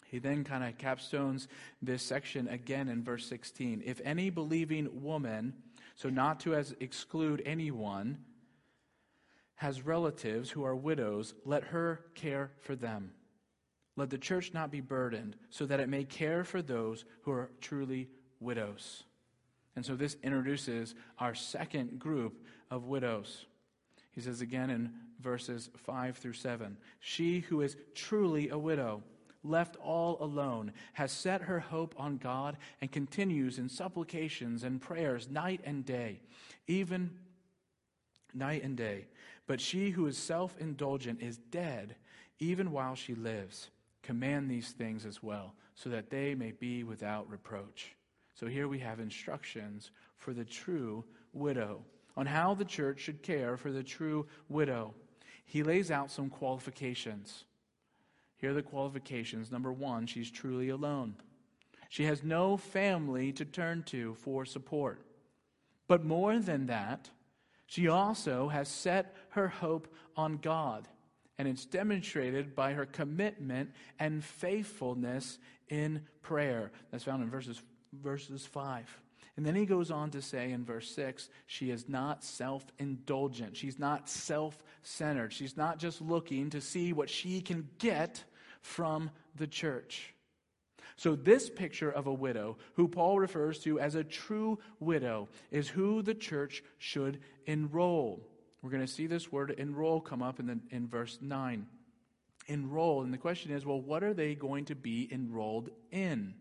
He 0.06 0.18
then 0.18 0.44
kind 0.44 0.64
of 0.64 0.78
capstones 0.78 1.48
this 1.82 2.02
section 2.02 2.48
again 2.48 2.90
in 2.90 3.04
verse 3.04 3.26
16. 3.28 3.84
If 3.86 4.02
any 4.04 4.30
believing 4.30 5.04
woman, 5.04 5.54
so 5.96 6.10
not 6.10 6.40
to 6.42 6.56
as 6.56 6.76
exclude 6.80 7.44
anyone, 7.46 8.18
has 9.56 9.86
relatives 9.86 10.50
who 10.50 10.64
are 10.64 10.76
widows, 10.76 11.34
let 11.46 11.66
her 11.66 12.00
care 12.16 12.52
for 12.62 12.76
them. 12.76 13.12
Let 13.98 14.10
the 14.10 14.18
church 14.18 14.54
not 14.54 14.72
be 14.72 14.80
burdened, 14.80 15.36
so 15.50 15.66
that 15.66 15.82
it 15.82 15.90
may 15.90 16.06
care 16.06 16.44
for 16.44 16.62
those 16.62 17.04
who 17.24 17.32
are 17.32 17.52
truly 17.60 18.08
widows. 18.40 19.04
And 19.80 19.86
so 19.86 19.96
this 19.96 20.18
introduces 20.24 20.94
our 21.20 21.34
second 21.34 22.00
group 22.00 22.46
of 22.70 22.88
widows. 22.88 23.46
He 24.12 24.20
says 24.20 24.42
again 24.42 24.70
in 24.70 24.92
verses 25.22 25.70
5 25.78 26.18
through 26.18 26.34
7 26.34 26.76
She 27.00 27.40
who 27.40 27.62
is 27.62 27.78
truly 27.96 28.50
a 28.50 28.58
widow, 28.58 29.04
left 29.42 29.78
all 29.78 30.18
alone, 30.20 30.74
has 30.92 31.14
set 31.14 31.44
her 31.44 31.62
hope 31.62 31.96
on 31.98 32.18
God 32.18 32.58
and 32.82 32.92
continues 32.92 33.58
in 33.58 33.70
supplications 33.70 34.66
and 34.66 34.82
prayers 34.82 35.30
night 35.30 35.62
and 35.64 35.86
day, 35.86 36.20
even 36.68 37.12
night 38.34 38.64
and 38.64 38.76
day. 38.76 39.06
But 39.48 39.62
she 39.62 39.92
who 39.92 40.08
is 40.08 40.18
self 40.18 40.58
indulgent 40.60 41.22
is 41.22 41.38
dead 41.38 41.96
even 42.38 42.74
while 42.74 42.96
she 42.96 43.16
lives. 43.16 43.70
Command 44.04 44.52
these 44.52 44.72
things 44.72 45.06
as 45.06 45.24
well, 45.24 45.54
so 45.74 45.90
that 45.90 46.10
they 46.10 46.36
may 46.36 46.52
be 46.52 46.84
without 46.84 47.32
reproach. 47.32 47.96
So 48.40 48.48
here 48.48 48.70
we 48.70 48.80
have 48.80 49.02
instructions 49.02 49.92
for 50.18 50.34
the 50.34 50.46
true 50.46 51.04
widow 51.34 51.84
on 52.16 52.26
how 52.26 52.54
the 52.54 52.64
church 52.64 53.02
should 53.02 53.22
care 53.22 53.58
for 53.58 53.70
the 53.70 53.84
true 53.84 54.28
widow. 54.48 54.94
He 55.44 55.62
lays 55.62 55.92
out 55.92 56.10
some 56.10 56.30
qualifications. 56.30 57.44
Here 58.38 58.52
are 58.52 58.54
the 58.54 58.62
qualifications. 58.62 59.52
Number 59.52 59.74
one, 59.74 60.08
she's 60.08 60.32
truly 60.32 60.70
alone. 60.70 61.16
She 61.90 62.06
has 62.06 62.24
no 62.24 62.56
family 62.56 63.34
to 63.34 63.44
turn 63.44 63.84
to 63.88 64.14
for 64.14 64.46
support. 64.46 65.02
But 65.90 66.06
more 66.06 66.40
than 66.40 66.68
that, 66.68 67.10
she 67.66 67.90
also 67.90 68.48
has 68.48 68.70
set 68.70 69.18
her 69.32 69.50
hope 69.50 69.94
on 70.16 70.38
God. 70.38 70.88
And 71.38 71.46
it's 71.46 71.66
demonstrated 71.66 72.56
by 72.56 72.72
her 72.72 72.86
commitment 72.86 73.72
and 74.00 74.24
faithfulness 74.24 75.40
in 75.68 76.04
prayer. 76.22 76.72
That's 76.92 77.04
found 77.04 77.22
in 77.22 77.30
verses, 77.30 77.62
verses 77.94 78.46
5. 78.46 79.02
And 79.38 79.46
then 79.46 79.56
he 79.56 79.66
goes 79.66 79.90
on 79.90 80.12
to 80.12 80.22
say 80.22 80.52
in 80.52 80.66
verse 80.66 80.90
6 80.92 81.30
she 81.48 81.72
is 81.72 81.88
not 81.88 82.24
self 82.24 82.66
indulgent. 82.78 83.56
She's 83.56 83.80
not 83.80 84.10
self 84.10 84.62
centered. 84.82 85.32
She's 85.32 85.56
not 85.56 85.80
just 85.80 86.02
looking 86.02 86.50
to 86.50 86.62
see 86.62 86.92
what 86.92 87.10
she 87.10 87.42
can 87.42 87.70
get 87.78 88.24
from 88.62 89.12
the 89.36 89.48
church. 89.48 90.14
So, 90.98 91.16
this 91.16 91.50
picture 91.50 91.90
of 91.90 92.08
a 92.08 92.14
widow, 92.14 92.58
who 92.74 92.90
Paul 92.90 93.18
refers 93.18 93.60
to 93.60 93.80
as 93.80 93.96
a 93.96 94.04
true 94.04 94.60
widow, 94.82 95.30
is 95.52 95.70
who 95.70 96.02
the 96.02 96.14
church 96.14 96.62
should 96.78 97.22
enroll. 97.46 98.28
We're 98.62 98.72
going 98.72 98.86
to 98.86 98.92
see 98.92 99.08
this 99.08 99.32
word 99.32 99.52
enroll 99.52 100.02
come 100.02 100.22
up 100.22 100.42
in, 100.42 100.48
the, 100.48 100.60
in 100.70 100.90
verse 100.90 101.18
9. 101.22 101.66
Enroll. 102.48 103.04
And 103.04 103.14
the 103.14 103.18
question 103.18 103.54
is 103.54 103.66
well, 103.66 103.80
what 103.80 104.04
are 104.04 104.14
they 104.14 104.36
going 104.36 104.66
to 104.66 104.76
be 104.76 105.08
enrolled 105.10 105.70
in? 105.92 106.34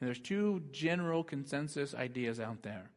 And 0.00 0.08
there's 0.08 0.20
two 0.20 0.62
general 0.72 1.24
consensus 1.24 1.94
ideas 1.94 2.40
out 2.40 2.62
there. 2.62 2.90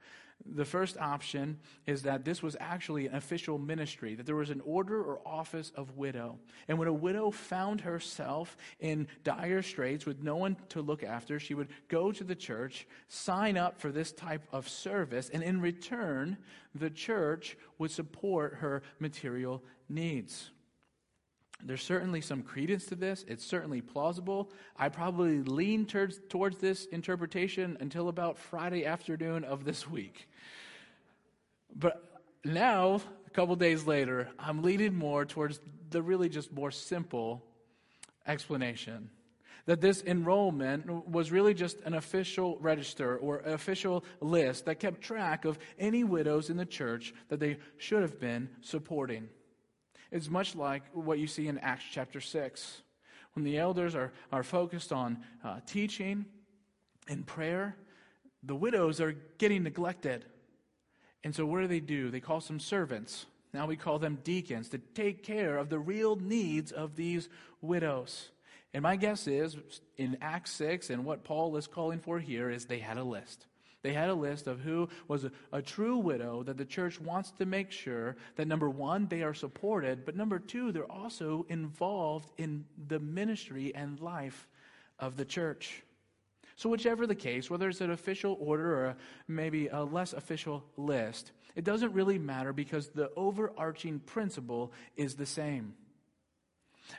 The 0.45 0.65
first 0.65 0.97
option 0.97 1.59
is 1.87 2.03
that 2.03 2.23
this 2.23 2.43
was 2.43 2.55
actually 2.59 3.07
an 3.07 3.15
official 3.15 3.57
ministry, 3.57 4.15
that 4.15 4.25
there 4.25 4.35
was 4.35 4.49
an 4.49 4.61
order 4.63 5.01
or 5.01 5.19
office 5.25 5.71
of 5.75 5.97
widow. 5.97 6.37
And 6.67 6.77
when 6.77 6.87
a 6.87 6.93
widow 6.93 7.31
found 7.31 7.81
herself 7.81 8.55
in 8.79 9.07
dire 9.23 9.61
straits 9.61 10.05
with 10.05 10.21
no 10.21 10.37
one 10.37 10.55
to 10.69 10.81
look 10.81 11.03
after, 11.03 11.39
she 11.39 11.53
would 11.53 11.69
go 11.87 12.11
to 12.11 12.23
the 12.23 12.35
church, 12.35 12.87
sign 13.07 13.57
up 13.57 13.81
for 13.81 13.91
this 13.91 14.11
type 14.11 14.43
of 14.51 14.69
service, 14.69 15.29
and 15.33 15.43
in 15.43 15.59
return, 15.59 16.37
the 16.75 16.89
church 16.89 17.57
would 17.77 17.91
support 17.91 18.55
her 18.55 18.83
material 18.99 19.63
needs. 19.89 20.51
There's 21.63 21.83
certainly 21.83 22.21
some 22.21 22.43
credence 22.43 22.85
to 22.85 22.95
this. 22.95 23.25
It's 23.27 23.45
certainly 23.45 23.81
plausible. 23.81 24.51
I 24.77 24.89
probably 24.89 25.41
leaned 25.41 25.89
towards, 25.89 26.57
this 26.59 26.85
interpretation 26.85 27.77
until 27.79 28.09
about 28.09 28.37
Friday 28.37 28.85
afternoon 28.85 29.43
of 29.43 29.65
this 29.65 29.89
week. 29.89 30.29
But 31.75 32.21
now, 32.45 33.01
a 33.25 33.29
couple 33.31 33.55
days 33.55 33.85
later, 33.85 34.29
I'm 34.39 34.61
leaning 34.61 34.95
more 34.95 35.25
towards 35.25 35.59
the 35.89 36.01
really 36.01 36.29
just 36.29 36.51
more 36.51 36.71
simple 36.71 37.43
explanation. 38.25 39.09
That 39.65 39.81
this 39.81 40.01
enrollment 40.03 41.09
was 41.09 41.31
really 41.31 41.53
just 41.53 41.81
an 41.81 41.93
official 41.95 42.57
register 42.61 43.17
or 43.17 43.39
official 43.39 44.05
list 44.21 44.65
that 44.65 44.79
kept 44.79 45.01
track 45.01 45.43
of 45.43 45.59
any 45.77 46.05
widows 46.05 46.49
in 46.49 46.55
the 46.55 46.65
church 46.65 47.13
that 47.27 47.41
they 47.41 47.57
should 47.77 48.01
have 48.01 48.19
been 48.19 48.47
supporting. 48.61 49.27
It's 50.11 50.29
much 50.29 50.55
like 50.55 50.83
what 50.93 51.19
you 51.19 51.27
see 51.27 51.47
in 51.47 51.57
Acts 51.59 51.85
chapter 51.91 52.21
6. 52.21 52.81
When 53.33 53.43
the 53.43 53.57
elders 53.57 53.95
are, 53.95 54.11
are 54.31 54.43
focused 54.43 54.91
on 54.91 55.19
uh, 55.43 55.59
teaching 55.65 56.25
and 57.07 57.25
prayer, 57.25 57.75
the 58.43 58.55
widows 58.55 58.99
are 58.99 59.13
getting 59.37 59.63
neglected. 59.63 60.25
And 61.23 61.35
so, 61.35 61.45
what 61.45 61.61
do 61.61 61.67
they 61.67 61.79
do? 61.79 62.09
They 62.09 62.19
call 62.19 62.41
some 62.41 62.59
servants. 62.59 63.25
Now 63.53 63.65
we 63.65 63.75
call 63.75 63.99
them 63.99 64.19
deacons 64.23 64.69
to 64.69 64.77
take 64.77 65.23
care 65.23 65.57
of 65.57 65.69
the 65.69 65.79
real 65.79 66.15
needs 66.15 66.71
of 66.71 66.95
these 66.95 67.29
widows. 67.61 68.29
And 68.73 68.83
my 68.83 68.95
guess 68.95 69.27
is 69.27 69.57
in 69.97 70.17
Acts 70.21 70.51
6 70.51 70.89
and 70.89 71.05
what 71.05 71.23
Paul 71.23 71.55
is 71.57 71.67
calling 71.67 71.99
for 71.99 72.19
here 72.19 72.49
is 72.49 72.65
they 72.65 72.79
had 72.79 72.97
a 72.97 73.03
list. 73.03 73.47
They 73.83 73.93
had 73.93 74.09
a 74.09 74.15
list 74.15 74.47
of 74.47 74.59
who 74.59 74.89
was 75.07 75.23
a, 75.23 75.31
a, 75.53 75.61
true 75.61 75.97
widow 75.97 76.43
that 76.43 76.57
the 76.57 76.65
church 76.65 76.99
wants 76.99 77.31
to 77.31 77.45
make 77.45 77.71
sure 77.71 78.17
that 78.35 78.47
number 78.47 78.69
one, 78.69 79.07
they 79.07 79.21
are 79.23 79.33
supported, 79.33 80.03
but 80.03 80.15
number 80.15 80.39
two, 80.39 80.71
they're 80.71 80.91
also 80.91 81.45
involved 81.47 82.31
in 82.37 82.65
the 82.87 82.99
ministry 82.99 83.73
and 83.75 83.99
life 83.99 84.47
of 84.99 85.15
the 85.15 85.25
church. 85.25 85.83
So, 86.55 86.69
whichever 86.69 87.05
the 87.05 87.15
case, 87.15 87.51
whether 87.51 87.69
it's 87.69 87.81
an 87.81 87.91
official 87.91 88.35
order 88.41 88.75
or 88.75 88.85
a, 88.85 88.97
maybe 89.27 89.67
a 89.67 89.83
less 89.83 90.13
official 90.13 90.65
list, 90.75 91.31
it 91.55 91.63
doesn't 91.63 91.93
really 91.93 92.17
matter 92.17 92.51
because 92.53 92.89
the 92.89 93.11
overarching 93.15 93.99
principle 93.99 94.73
is 94.95 95.15
the 95.15 95.25
same. 95.25 95.75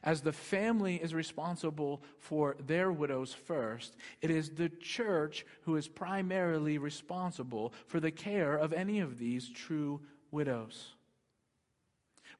As 0.02 0.20
the 0.20 0.32
family 0.32 0.96
is 0.96 1.14
responsible 1.14 2.02
for 2.18 2.56
their 2.66 2.92
widows 2.92 3.32
first, 3.32 3.96
it 4.20 4.30
is 4.30 4.50
the 4.50 4.68
church 4.68 5.46
who 5.62 5.76
is 5.76 5.88
primarily 5.88 6.78
responsible 6.78 7.72
for 7.86 8.00
the 8.00 8.10
care 8.10 8.56
of 8.56 8.72
any 8.72 9.00
of 9.00 9.18
these 9.18 9.48
true 9.48 10.00
widows. 10.30 10.94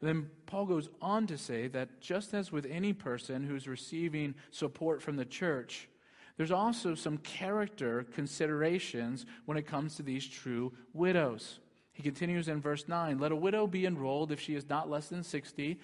then 0.01 0.31
Paul 0.47 0.67
goes 0.67 0.89
on 1.03 1.27
to 1.27 1.37
say 1.39 1.67
that 1.69 2.01
just 2.01 2.33
as 2.33 2.53
with 2.53 2.67
any 2.67 2.93
person 2.93 3.45
who's 3.45 3.67
receiving 3.67 4.35
support 4.51 5.03
from 5.03 5.17
the 5.17 5.25
church, 5.25 5.89
there's 6.37 6.53
also 6.53 6.95
some 6.95 7.19
character 7.19 8.07
considerations 8.15 9.27
when 9.45 9.59
it 9.59 9.67
comes 9.67 9.97
to 9.97 10.05
these 10.05 10.27
true 10.27 10.73
widows. 10.93 11.59
He 11.99 12.05
continues 12.05 12.47
in 12.47 12.61
verse 12.61 12.87
9 12.87 13.19
Let 13.19 13.33
a 13.33 13.37
widow 13.37 13.67
be 13.67 13.85
enrolled 13.85 14.31
if 14.31 14.41
she 14.41 14.55
is 14.55 14.69
not 14.69 14.89
less 14.89 15.09
than 15.09 15.25
60 15.25 15.81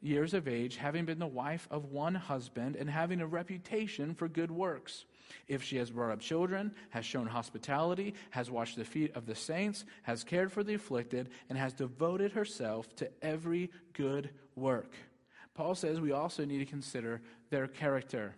years 0.00 0.32
of 0.32 0.48
age, 0.48 0.76
having 0.76 1.04
been 1.04 1.18
the 1.18 1.26
wife 1.26 1.68
of 1.70 1.92
one 1.92 2.14
husband, 2.14 2.74
and 2.74 2.88
having 2.88 3.20
a 3.20 3.26
reputation 3.26 4.14
for 4.14 4.28
good 4.28 4.50
works. 4.50 5.04
If 5.46 5.62
she 5.62 5.76
has 5.76 5.90
brought 5.90 6.10
up 6.10 6.20
children, 6.20 6.72
has 6.88 7.04
shown 7.04 7.26
hospitality, 7.26 8.14
has 8.30 8.50
washed 8.50 8.78
the 8.78 8.84
feet 8.84 9.14
of 9.14 9.26
the 9.26 9.34
saints, 9.34 9.84
has 10.04 10.24
cared 10.24 10.50
for 10.50 10.64
the 10.64 10.72
afflicted, 10.72 11.28
and 11.50 11.58
has 11.58 11.74
devoted 11.74 12.32
herself 12.32 12.96
to 12.96 13.10
every 13.20 13.70
good 13.92 14.30
work. 14.56 14.94
Paul 15.52 15.74
says 15.74 16.00
we 16.00 16.12
also 16.12 16.46
need 16.46 16.60
to 16.60 16.64
consider 16.64 17.20
their 17.50 17.66
character. 17.66 18.36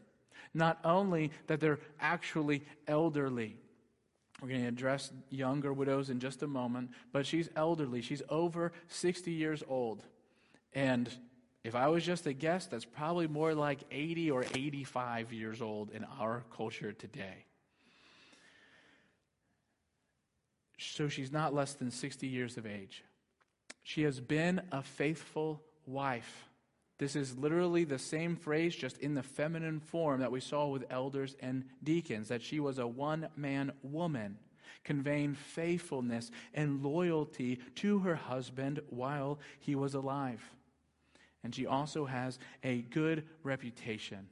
Not 0.53 0.81
only 0.85 1.31
that 1.47 1.61
they're 1.61 1.79
actually 2.01 2.65
elderly, 2.89 3.57
we're 4.41 4.49
going 4.49 4.63
to 4.63 4.69
address 4.69 5.13
younger 5.31 5.73
widows 5.73 6.11
in 6.11 6.21
just 6.21 6.43
a 6.43 6.47
moment, 6.47 6.91
but 7.13 7.27
she's 7.27 7.49
elderly. 7.57 8.01
She's 8.01 8.23
over 8.29 8.73
60 8.89 9.31
years 9.31 9.63
old. 9.69 10.03
And 10.73 11.11
if 11.63 11.75
I 11.75 11.89
was 11.89 12.05
just 12.05 12.27
a 12.27 12.33
guess, 12.33 12.67
that's 12.67 12.85
probably 12.85 13.27
more 13.27 13.55
like 13.55 13.81
80 13.91 14.31
or 14.31 14.45
85 14.55 15.33
years 15.33 15.61
old 15.61 15.91
in 15.91 16.05
our 16.19 16.45
culture 16.57 16.93
today. 16.93 17.45
So 20.79 21.09
she's 21.09 21.31
not 21.31 21.53
less 21.53 21.75
than 21.75 21.91
60 21.91 22.27
years 22.27 22.57
of 22.57 22.65
age. 22.65 23.05
She 23.83 24.03
has 24.03 24.21
been 24.21 24.63
a 24.73 24.83
faithful 24.83 25.63
wife. 25.87 26.50
This 27.01 27.17
is 27.17 27.39
literally 27.39 27.85
the 27.85 27.99
same 27.99 28.37
phrase, 28.37 28.77
just 28.77 28.99
in 28.99 29.15
the 29.15 29.23
feminine 29.23 29.81
form 29.81 30.21
that 30.21 30.31
we 30.31 30.41
saw 30.41 30.67
with 30.67 30.85
elders 30.91 31.35
and 31.41 31.65
deacons, 31.83 32.29
that 32.29 32.43
she 32.43 32.61
was 32.61 32.79
a 32.79 32.87
one 32.87 33.29
man 33.37 33.73
woman, 33.83 34.37
conveying 34.85 35.33
faithfulness 35.33 36.31
and 36.53 36.83
loyalty 36.83 37.59
to 37.77 38.01
her 38.01 38.17
husband 38.17 38.81
while 38.91 39.39
he 39.59 39.75
was 39.75 39.95
alive. 39.95 40.43
And 41.43 41.55
she 41.55 41.65
also 41.65 42.05
has 42.05 42.39
a 42.63 42.83
good 42.83 43.25
reputation. 43.43 44.29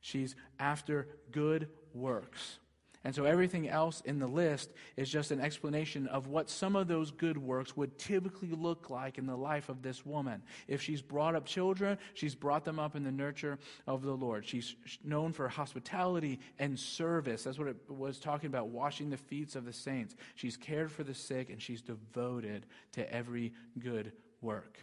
She's 0.00 0.36
after 0.60 1.08
good 1.32 1.68
works. 1.92 2.60
And 3.04 3.14
so 3.14 3.26
everything 3.26 3.68
else 3.68 4.00
in 4.06 4.18
the 4.18 4.26
list 4.26 4.72
is 4.96 5.10
just 5.10 5.30
an 5.30 5.40
explanation 5.40 6.06
of 6.06 6.26
what 6.26 6.48
some 6.48 6.74
of 6.74 6.88
those 6.88 7.10
good 7.10 7.36
works 7.36 7.76
would 7.76 7.98
typically 7.98 8.48
look 8.50 8.88
like 8.88 9.18
in 9.18 9.26
the 9.26 9.36
life 9.36 9.68
of 9.68 9.82
this 9.82 10.06
woman. 10.06 10.42
If 10.68 10.80
she's 10.80 11.02
brought 11.02 11.34
up 11.34 11.44
children, 11.44 11.98
she's 12.14 12.34
brought 12.34 12.64
them 12.64 12.78
up 12.78 12.96
in 12.96 13.04
the 13.04 13.12
nurture 13.12 13.58
of 13.86 14.02
the 14.02 14.14
Lord. 14.14 14.46
She's 14.46 14.74
known 15.04 15.32
for 15.32 15.48
hospitality 15.48 16.40
and 16.58 16.78
service. 16.78 17.44
That's 17.44 17.58
what 17.58 17.68
it 17.68 17.76
was 17.88 18.18
talking 18.18 18.46
about, 18.46 18.68
washing 18.68 19.10
the 19.10 19.18
feet 19.18 19.54
of 19.54 19.66
the 19.66 19.72
saints. 19.72 20.14
She's 20.34 20.56
cared 20.56 20.90
for 20.90 21.04
the 21.04 21.14
sick 21.14 21.50
and 21.50 21.60
she's 21.60 21.82
devoted 21.82 22.64
to 22.92 23.12
every 23.12 23.52
good 23.78 24.12
work. 24.40 24.78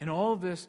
And 0.00 0.10
all 0.10 0.32
of 0.32 0.40
this 0.40 0.66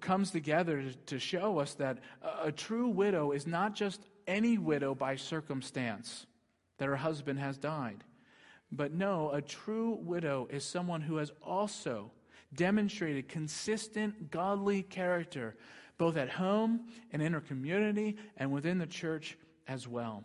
comes 0.00 0.30
together 0.30 0.84
to 1.06 1.18
show 1.18 1.58
us 1.58 1.74
that 1.74 1.98
a 2.40 2.52
true 2.52 2.86
widow 2.86 3.32
is 3.32 3.44
not 3.44 3.74
just 3.74 4.00
any 4.26 4.58
widow 4.58 4.94
by 4.94 5.16
circumstance 5.16 6.26
that 6.78 6.86
her 6.86 6.96
husband 6.96 7.38
has 7.38 7.58
died. 7.58 8.04
But 8.72 8.92
no, 8.92 9.30
a 9.30 9.40
true 9.40 9.98
widow 10.02 10.48
is 10.50 10.64
someone 10.64 11.00
who 11.00 11.16
has 11.16 11.30
also 11.42 12.10
demonstrated 12.54 13.28
consistent 13.28 14.30
godly 14.30 14.82
character, 14.82 15.56
both 15.98 16.16
at 16.16 16.28
home 16.28 16.86
and 17.12 17.22
in 17.22 17.32
her 17.32 17.40
community 17.40 18.16
and 18.36 18.52
within 18.52 18.78
the 18.78 18.86
church 18.86 19.38
as 19.68 19.86
well. 19.86 20.24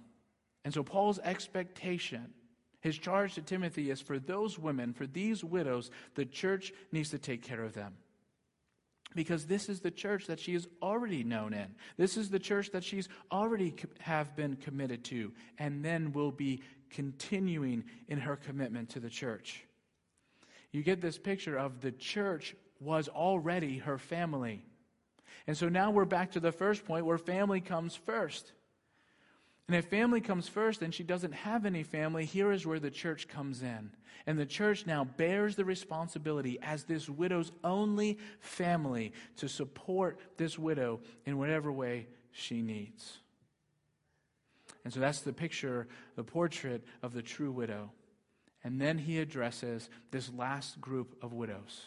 And 0.63 0.73
so, 0.73 0.83
Paul's 0.83 1.19
expectation, 1.19 2.33
his 2.81 2.97
charge 2.97 3.35
to 3.35 3.41
Timothy 3.41 3.89
is 3.89 4.01
for 4.01 4.19
those 4.19 4.59
women, 4.59 4.93
for 4.93 5.07
these 5.07 5.43
widows, 5.43 5.89
the 6.15 6.25
church 6.25 6.71
needs 6.91 7.09
to 7.11 7.17
take 7.17 7.41
care 7.41 7.63
of 7.63 7.73
them. 7.73 7.93
Because 9.15 9.45
this 9.45 9.69
is 9.69 9.81
the 9.81 9.91
church 9.91 10.27
that 10.27 10.39
she 10.39 10.55
is 10.55 10.67
already 10.81 11.23
known 11.23 11.53
in. 11.53 11.67
This 11.97 12.17
is 12.17 12.29
the 12.29 12.39
church 12.39 12.71
that 12.71 12.83
she's 12.83 13.09
already 13.31 13.71
co- 13.71 13.89
have 13.99 14.35
been 14.35 14.55
committed 14.55 15.03
to 15.05 15.33
and 15.57 15.83
then 15.83 16.13
will 16.13 16.31
be 16.31 16.61
continuing 16.89 17.83
in 18.07 18.19
her 18.19 18.35
commitment 18.35 18.89
to 18.91 18.99
the 18.99 19.09
church. 19.09 19.63
You 20.71 20.83
get 20.83 21.01
this 21.01 21.17
picture 21.17 21.57
of 21.57 21.81
the 21.81 21.91
church 21.91 22.55
was 22.79 23.09
already 23.09 23.79
her 23.79 23.97
family. 23.97 24.63
And 25.47 25.57
so 25.57 25.69
now 25.69 25.91
we're 25.91 26.05
back 26.05 26.31
to 26.31 26.39
the 26.39 26.51
first 26.51 26.85
point 26.85 27.05
where 27.05 27.17
family 27.17 27.61
comes 27.61 27.95
first. 27.95 28.51
And 29.71 29.77
if 29.77 29.85
family 29.85 30.19
comes 30.19 30.49
first 30.49 30.81
and 30.81 30.93
she 30.93 31.01
doesn't 31.01 31.31
have 31.31 31.65
any 31.65 31.83
family, 31.83 32.25
here 32.25 32.51
is 32.51 32.67
where 32.67 32.77
the 32.77 32.91
church 32.91 33.29
comes 33.29 33.61
in. 33.61 33.91
And 34.27 34.37
the 34.37 34.45
church 34.45 34.85
now 34.85 35.05
bears 35.05 35.55
the 35.55 35.63
responsibility 35.63 36.59
as 36.61 36.83
this 36.83 37.07
widow's 37.07 37.53
only 37.63 38.17
family 38.41 39.13
to 39.37 39.47
support 39.47 40.19
this 40.35 40.59
widow 40.59 40.99
in 41.25 41.37
whatever 41.37 41.71
way 41.71 42.07
she 42.33 42.61
needs. 42.61 43.19
And 44.83 44.91
so 44.91 44.99
that's 44.99 45.21
the 45.21 45.31
picture, 45.31 45.87
the 46.17 46.23
portrait 46.25 46.83
of 47.01 47.13
the 47.13 47.21
true 47.21 47.53
widow. 47.53 47.91
And 48.65 48.81
then 48.81 48.97
he 48.97 49.19
addresses 49.19 49.89
this 50.11 50.29
last 50.33 50.81
group 50.81 51.15
of 51.21 51.31
widows. 51.31 51.85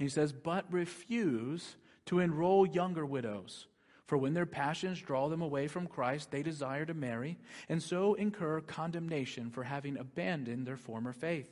He 0.00 0.08
says, 0.08 0.32
But 0.32 0.64
refuse 0.72 1.76
to 2.06 2.18
enroll 2.18 2.66
younger 2.66 3.06
widows. 3.06 3.68
For 4.06 4.16
when 4.16 4.34
their 4.34 4.46
passions 4.46 5.00
draw 5.00 5.28
them 5.28 5.42
away 5.42 5.66
from 5.66 5.88
Christ, 5.88 6.30
they 6.30 6.42
desire 6.42 6.84
to 6.86 6.94
marry, 6.94 7.38
and 7.68 7.82
so 7.82 8.14
incur 8.14 8.60
condemnation 8.60 9.50
for 9.50 9.64
having 9.64 9.96
abandoned 9.96 10.66
their 10.66 10.76
former 10.76 11.12
faith. 11.12 11.48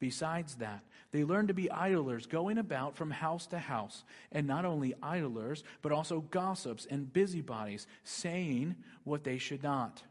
Besides 0.00 0.56
that, 0.56 0.82
they 1.12 1.22
learn 1.22 1.46
to 1.46 1.54
be 1.54 1.70
idlers, 1.70 2.26
going 2.26 2.58
about 2.58 2.96
from 2.96 3.12
house 3.12 3.46
to 3.46 3.58
house, 3.58 4.02
and 4.32 4.46
not 4.46 4.64
only 4.64 4.94
idlers, 5.02 5.62
but 5.82 5.92
also 5.92 6.20
gossips 6.20 6.86
and 6.90 7.12
busybodies, 7.12 7.86
saying 8.02 8.74
what 9.04 9.22
they 9.22 9.38
should 9.38 9.62
not. 9.62 10.02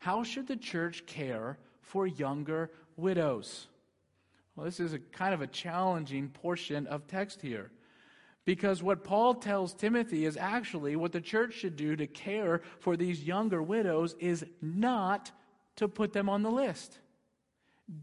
How 0.00 0.24
should 0.24 0.48
the 0.48 0.56
church 0.56 1.06
care 1.06 1.58
for 1.80 2.08
younger 2.08 2.72
widows? 2.96 3.68
Well, 4.56 4.66
this 4.66 4.80
is 4.80 4.92
a 4.92 4.98
kind 4.98 5.32
of 5.32 5.42
a 5.42 5.46
challenging 5.46 6.28
portion 6.28 6.88
of 6.88 7.06
text 7.06 7.40
here. 7.40 7.70
Because 8.44 8.82
what 8.82 9.04
Paul 9.04 9.34
tells 9.34 9.72
Timothy 9.72 10.24
is 10.24 10.36
actually 10.36 10.96
what 10.96 11.12
the 11.12 11.20
church 11.20 11.54
should 11.54 11.76
do 11.76 11.94
to 11.94 12.06
care 12.06 12.62
for 12.80 12.96
these 12.96 13.22
younger 13.22 13.62
widows 13.62 14.16
is 14.18 14.44
not 14.60 15.30
to 15.76 15.86
put 15.88 16.12
them 16.12 16.28
on 16.28 16.42
the 16.42 16.50
list. 16.50 16.98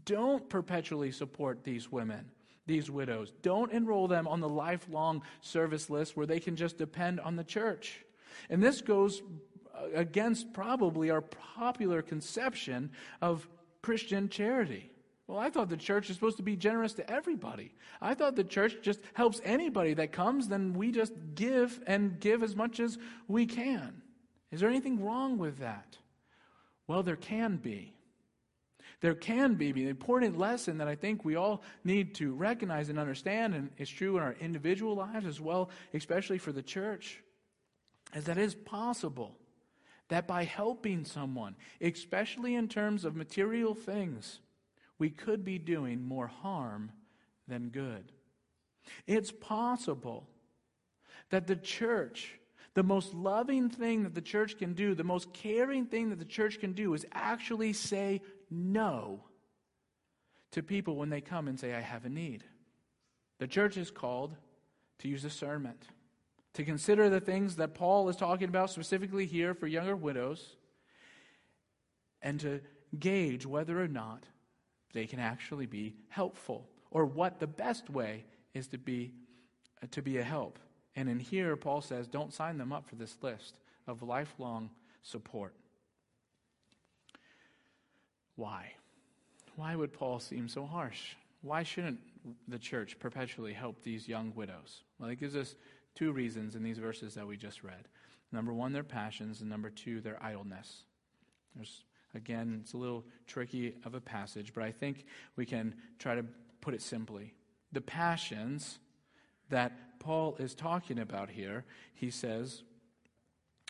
Don't 0.04 0.48
perpetually 0.48 1.10
support 1.12 1.64
these 1.64 1.92
women, 1.92 2.30
these 2.66 2.90
widows. 2.90 3.32
Don't 3.42 3.72
enroll 3.72 4.08
them 4.08 4.26
on 4.26 4.40
the 4.40 4.48
lifelong 4.48 5.22
service 5.40 5.90
list 5.90 6.16
where 6.16 6.26
they 6.26 6.40
can 6.40 6.56
just 6.56 6.78
depend 6.78 7.20
on 7.20 7.36
the 7.36 7.44
church. 7.44 8.04
And 8.48 8.62
this 8.62 8.80
goes 8.80 9.22
uh, 9.74 9.88
against 9.94 10.52
probably 10.52 11.10
our 11.10 11.20
popular 11.20 12.00
conception 12.02 12.92
of 13.20 13.46
Christian 13.82 14.28
charity. 14.28 14.89
Well, 15.30 15.38
I 15.38 15.48
thought 15.48 15.68
the 15.68 15.76
church 15.76 16.10
is 16.10 16.16
supposed 16.16 16.38
to 16.38 16.42
be 16.42 16.56
generous 16.56 16.92
to 16.94 17.08
everybody. 17.08 17.72
I 18.02 18.14
thought 18.14 18.34
the 18.34 18.42
church 18.42 18.78
just 18.82 18.98
helps 19.14 19.40
anybody 19.44 19.94
that 19.94 20.10
comes, 20.10 20.48
then 20.48 20.74
we 20.74 20.90
just 20.90 21.12
give 21.36 21.80
and 21.86 22.18
give 22.18 22.42
as 22.42 22.56
much 22.56 22.80
as 22.80 22.98
we 23.28 23.46
can. 23.46 24.02
Is 24.50 24.58
there 24.58 24.68
anything 24.68 25.04
wrong 25.04 25.38
with 25.38 25.58
that? 25.58 25.98
Well, 26.88 27.04
there 27.04 27.14
can 27.14 27.58
be. 27.58 27.94
There 29.02 29.14
can 29.14 29.54
be. 29.54 29.70
The 29.70 29.86
important 29.86 30.36
lesson 30.36 30.78
that 30.78 30.88
I 30.88 30.96
think 30.96 31.24
we 31.24 31.36
all 31.36 31.62
need 31.84 32.16
to 32.16 32.34
recognize 32.34 32.88
and 32.88 32.98
understand, 32.98 33.54
and 33.54 33.70
it's 33.78 33.88
true 33.88 34.16
in 34.16 34.24
our 34.24 34.34
individual 34.40 34.96
lives 34.96 35.26
as 35.26 35.40
well, 35.40 35.70
especially 35.94 36.38
for 36.38 36.50
the 36.50 36.60
church, 36.60 37.22
is 38.16 38.24
that 38.24 38.36
it 38.36 38.42
is 38.42 38.56
possible 38.56 39.36
that 40.08 40.26
by 40.26 40.42
helping 40.42 41.04
someone, 41.04 41.54
especially 41.80 42.56
in 42.56 42.66
terms 42.66 43.04
of 43.04 43.14
material 43.14 43.76
things, 43.76 44.40
we 45.00 45.10
could 45.10 45.44
be 45.44 45.58
doing 45.58 46.02
more 46.02 46.28
harm 46.28 46.92
than 47.48 47.70
good. 47.70 48.12
It's 49.06 49.32
possible 49.32 50.28
that 51.30 51.48
the 51.48 51.56
church, 51.56 52.38
the 52.74 52.82
most 52.82 53.12
loving 53.12 53.68
thing 53.68 54.04
that 54.04 54.14
the 54.14 54.20
church 54.20 54.58
can 54.58 54.74
do, 54.74 54.94
the 54.94 55.02
most 55.02 55.32
caring 55.32 55.86
thing 55.86 56.10
that 56.10 56.18
the 56.18 56.24
church 56.24 56.60
can 56.60 56.72
do, 56.72 56.94
is 56.94 57.04
actually 57.12 57.72
say 57.72 58.20
no 58.50 59.24
to 60.52 60.62
people 60.62 60.96
when 60.96 61.10
they 61.10 61.20
come 61.20 61.48
and 61.48 61.58
say, 61.58 61.74
I 61.74 61.80
have 61.80 62.04
a 62.04 62.08
need. 62.08 62.44
The 63.38 63.48
church 63.48 63.76
is 63.76 63.90
called 63.90 64.36
to 65.00 65.08
use 65.08 65.22
discernment 65.22 65.88
to 66.54 66.64
consider 66.64 67.08
the 67.08 67.20
things 67.20 67.56
that 67.56 67.74
Paul 67.74 68.08
is 68.08 68.16
talking 68.16 68.48
about 68.48 68.70
specifically 68.70 69.24
here 69.24 69.54
for 69.54 69.66
younger 69.66 69.96
widows, 69.96 70.56
and 72.20 72.40
to 72.40 72.60
gauge 72.98 73.46
whether 73.46 73.80
or 73.80 73.88
not 73.88 74.24
they 74.92 75.06
can 75.06 75.18
actually 75.18 75.66
be 75.66 75.94
helpful 76.08 76.68
or 76.90 77.04
what 77.04 77.38
the 77.38 77.46
best 77.46 77.90
way 77.90 78.24
is 78.54 78.66
to 78.68 78.78
be 78.78 79.12
uh, 79.82 79.86
to 79.90 80.02
be 80.02 80.18
a 80.18 80.22
help. 80.22 80.58
And 80.96 81.08
in 81.08 81.18
here 81.18 81.56
Paul 81.56 81.80
says 81.80 82.08
don't 82.08 82.32
sign 82.32 82.58
them 82.58 82.72
up 82.72 82.88
for 82.88 82.96
this 82.96 83.16
list 83.22 83.58
of 83.86 84.02
lifelong 84.02 84.70
support. 85.02 85.54
Why? 88.36 88.72
Why 89.56 89.76
would 89.76 89.92
Paul 89.92 90.20
seem 90.20 90.48
so 90.48 90.64
harsh? 90.64 91.14
Why 91.42 91.62
shouldn't 91.62 92.00
the 92.48 92.58
church 92.58 92.98
perpetually 92.98 93.52
help 93.52 93.82
these 93.82 94.08
young 94.08 94.32
widows? 94.34 94.82
Well, 94.98 95.10
it 95.10 95.20
gives 95.20 95.36
us 95.36 95.54
two 95.94 96.12
reasons 96.12 96.54
in 96.54 96.62
these 96.62 96.78
verses 96.78 97.14
that 97.14 97.26
we 97.26 97.36
just 97.36 97.62
read. 97.62 97.88
Number 98.32 98.52
one, 98.52 98.72
their 98.72 98.84
passions, 98.84 99.40
and 99.40 99.50
number 99.50 99.70
two, 99.70 100.00
their 100.00 100.22
idleness. 100.22 100.84
There's, 101.54 101.84
again, 102.14 102.60
it's 102.62 102.72
a 102.72 102.78
little 102.78 103.04
tricky 103.26 103.74
of 103.84 103.94
a 103.94 104.00
passage, 104.00 104.52
but 104.54 104.64
I 104.64 104.72
think 104.72 105.04
we 105.36 105.46
can 105.46 105.74
try 105.98 106.14
to 106.14 106.24
put 106.60 106.74
it 106.74 106.82
simply. 106.82 107.34
The 107.72 107.80
passions 107.80 108.78
that 109.48 109.98
Paul 110.00 110.36
is 110.38 110.54
talking 110.54 110.98
about 110.98 111.30
here, 111.30 111.64
he 111.94 112.10
says, 112.10 112.62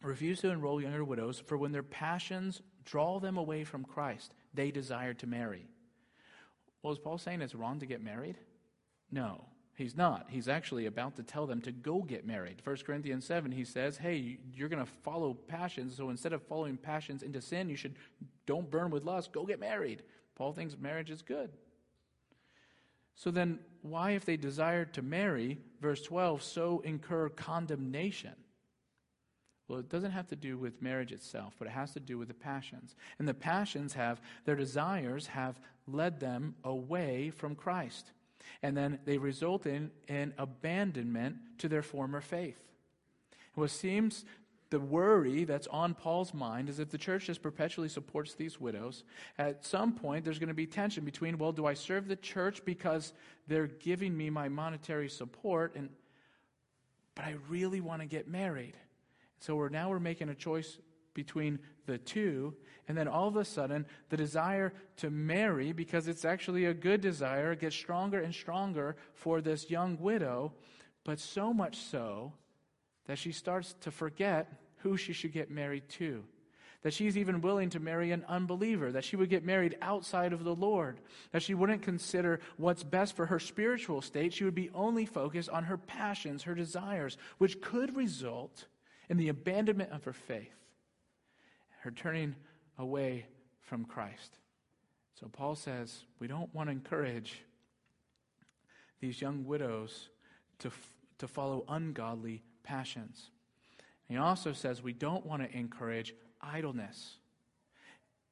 refuse 0.02 0.40
to 0.40 0.50
enroll 0.50 0.80
younger 0.80 1.04
widows, 1.04 1.38
for 1.38 1.56
when 1.56 1.72
their 1.72 1.82
passions 1.82 2.62
draw 2.84 3.20
them 3.20 3.36
away 3.36 3.64
from 3.64 3.84
Christ, 3.84 4.34
they 4.54 4.70
desire 4.70 5.14
to 5.14 5.26
marry. 5.26 5.66
Well, 6.82 6.92
is 6.92 6.98
Paul 6.98 7.18
saying 7.18 7.42
it's 7.42 7.54
wrong 7.54 7.80
to 7.80 7.86
get 7.86 8.02
married? 8.02 8.38
No. 9.10 9.44
He's 9.80 9.96
not. 9.96 10.26
He's 10.28 10.46
actually 10.46 10.84
about 10.84 11.16
to 11.16 11.22
tell 11.22 11.46
them 11.46 11.62
to 11.62 11.72
go 11.72 12.02
get 12.02 12.26
married. 12.26 12.60
1 12.62 12.76
Corinthians 12.84 13.24
7, 13.24 13.50
he 13.50 13.64
says, 13.64 13.96
hey, 13.96 14.36
you're 14.54 14.68
going 14.68 14.84
to 14.84 14.92
follow 15.02 15.32
passions. 15.32 15.96
So 15.96 16.10
instead 16.10 16.34
of 16.34 16.42
following 16.42 16.76
passions 16.76 17.22
into 17.22 17.40
sin, 17.40 17.70
you 17.70 17.76
should 17.76 17.94
don't 18.44 18.70
burn 18.70 18.90
with 18.90 19.04
lust, 19.04 19.32
go 19.32 19.46
get 19.46 19.58
married. 19.58 20.02
Paul 20.34 20.52
thinks 20.52 20.76
marriage 20.78 21.10
is 21.10 21.22
good. 21.22 21.50
So 23.14 23.30
then, 23.30 23.58
why, 23.80 24.10
if 24.10 24.26
they 24.26 24.36
desired 24.36 24.92
to 24.94 25.02
marry, 25.02 25.58
verse 25.80 26.02
12, 26.02 26.42
so 26.42 26.82
incur 26.84 27.30
condemnation? 27.30 28.34
Well, 29.66 29.78
it 29.78 29.88
doesn't 29.88 30.10
have 30.10 30.28
to 30.28 30.36
do 30.36 30.58
with 30.58 30.82
marriage 30.82 31.12
itself, 31.12 31.54
but 31.58 31.68
it 31.68 31.72
has 31.72 31.94
to 31.94 32.00
do 32.00 32.18
with 32.18 32.28
the 32.28 32.34
passions. 32.34 32.96
And 33.18 33.26
the 33.26 33.32
passions 33.32 33.94
have, 33.94 34.20
their 34.44 34.56
desires 34.56 35.28
have 35.28 35.58
led 35.86 36.20
them 36.20 36.54
away 36.64 37.30
from 37.30 37.54
Christ 37.54 38.12
and 38.62 38.76
then 38.76 38.98
they 39.04 39.18
result 39.18 39.66
in 39.66 39.90
an 40.08 40.34
abandonment 40.38 41.36
to 41.58 41.68
their 41.68 41.82
former 41.82 42.20
faith. 42.20 42.60
What 43.54 43.70
seems 43.70 44.24
the 44.70 44.80
worry 44.80 45.44
that's 45.44 45.66
on 45.66 45.94
Paul's 45.94 46.32
mind 46.32 46.68
is 46.68 46.78
if 46.78 46.90
the 46.90 46.98
church 46.98 47.26
just 47.26 47.42
perpetually 47.42 47.88
supports 47.88 48.34
these 48.34 48.60
widows, 48.60 49.02
at 49.36 49.64
some 49.64 49.92
point 49.92 50.24
there's 50.24 50.38
going 50.38 50.48
to 50.48 50.54
be 50.54 50.66
tension 50.66 51.04
between, 51.04 51.38
well, 51.38 51.52
do 51.52 51.66
I 51.66 51.74
serve 51.74 52.06
the 52.06 52.16
church 52.16 52.64
because 52.64 53.12
they're 53.48 53.66
giving 53.66 54.16
me 54.16 54.30
my 54.30 54.48
monetary 54.48 55.08
support, 55.08 55.74
and 55.74 55.90
but 57.16 57.24
I 57.24 57.34
really 57.48 57.80
want 57.80 58.00
to 58.02 58.06
get 58.06 58.28
married. 58.28 58.76
So 59.40 59.56
we're 59.56 59.68
now 59.68 59.90
we're 59.90 59.98
making 59.98 60.28
a 60.28 60.34
choice 60.34 60.78
between 61.22 61.58
the 61.84 61.98
two. 61.98 62.54
And 62.88 62.96
then 62.96 63.06
all 63.06 63.28
of 63.28 63.36
a 63.36 63.44
sudden, 63.44 63.84
the 64.08 64.16
desire 64.16 64.72
to 64.96 65.10
marry, 65.10 65.72
because 65.72 66.08
it's 66.08 66.24
actually 66.24 66.64
a 66.64 66.74
good 66.74 67.02
desire, 67.02 67.54
gets 67.54 67.76
stronger 67.76 68.20
and 68.20 68.34
stronger 68.34 68.96
for 69.12 69.42
this 69.42 69.70
young 69.70 69.98
widow, 70.00 70.54
but 71.04 71.20
so 71.20 71.52
much 71.52 71.76
so 71.76 72.32
that 73.06 73.18
she 73.18 73.32
starts 73.32 73.74
to 73.82 73.90
forget 73.90 74.50
who 74.78 74.96
she 74.96 75.12
should 75.12 75.32
get 75.32 75.50
married 75.50 75.88
to. 75.90 76.24
That 76.82 76.94
she's 76.94 77.18
even 77.18 77.42
willing 77.42 77.68
to 77.70 77.80
marry 77.80 78.12
an 78.12 78.24
unbeliever, 78.26 78.92
that 78.92 79.04
she 79.04 79.16
would 79.16 79.28
get 79.28 79.44
married 79.44 79.76
outside 79.82 80.32
of 80.32 80.44
the 80.44 80.54
Lord, 80.54 81.00
that 81.32 81.42
she 81.42 81.52
wouldn't 81.52 81.82
consider 81.82 82.40
what's 82.56 82.82
best 82.82 83.14
for 83.14 83.26
her 83.26 83.38
spiritual 83.38 84.00
state. 84.00 84.32
She 84.32 84.44
would 84.44 84.54
be 84.54 84.70
only 84.74 85.04
focused 85.04 85.50
on 85.50 85.64
her 85.64 85.76
passions, 85.76 86.44
her 86.44 86.54
desires, 86.54 87.18
which 87.36 87.60
could 87.60 87.94
result 87.94 88.68
in 89.10 89.18
the 89.18 89.28
abandonment 89.28 89.92
of 89.92 90.04
her 90.04 90.14
faith 90.14 90.59
her 91.80 91.90
turning 91.90 92.34
away 92.78 93.26
from 93.60 93.84
Christ. 93.84 94.38
So 95.18 95.28
Paul 95.28 95.54
says 95.54 96.04
we 96.18 96.26
don't 96.26 96.54
want 96.54 96.68
to 96.68 96.72
encourage 96.72 97.42
these 99.00 99.20
young 99.20 99.44
widows 99.44 100.08
to, 100.60 100.70
to 101.18 101.28
follow 101.28 101.64
ungodly 101.68 102.42
passions. 102.62 103.30
He 104.08 104.16
also 104.16 104.52
says 104.52 104.82
we 104.82 104.92
don't 104.92 105.24
want 105.24 105.42
to 105.42 105.56
encourage 105.56 106.14
idleness. 106.40 107.16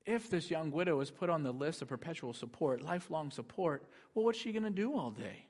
If 0.06 0.30
this 0.30 0.50
young 0.50 0.70
widow 0.70 1.00
is 1.00 1.10
put 1.10 1.28
on 1.28 1.42
the 1.42 1.52
list 1.52 1.82
of 1.82 1.88
perpetual 1.88 2.32
support, 2.32 2.82
lifelong 2.82 3.30
support, 3.30 3.84
well, 4.14 4.24
what's 4.24 4.38
she 4.38 4.52
going 4.52 4.62
to 4.64 4.70
do 4.70 4.96
all 4.96 5.10
day? 5.10 5.46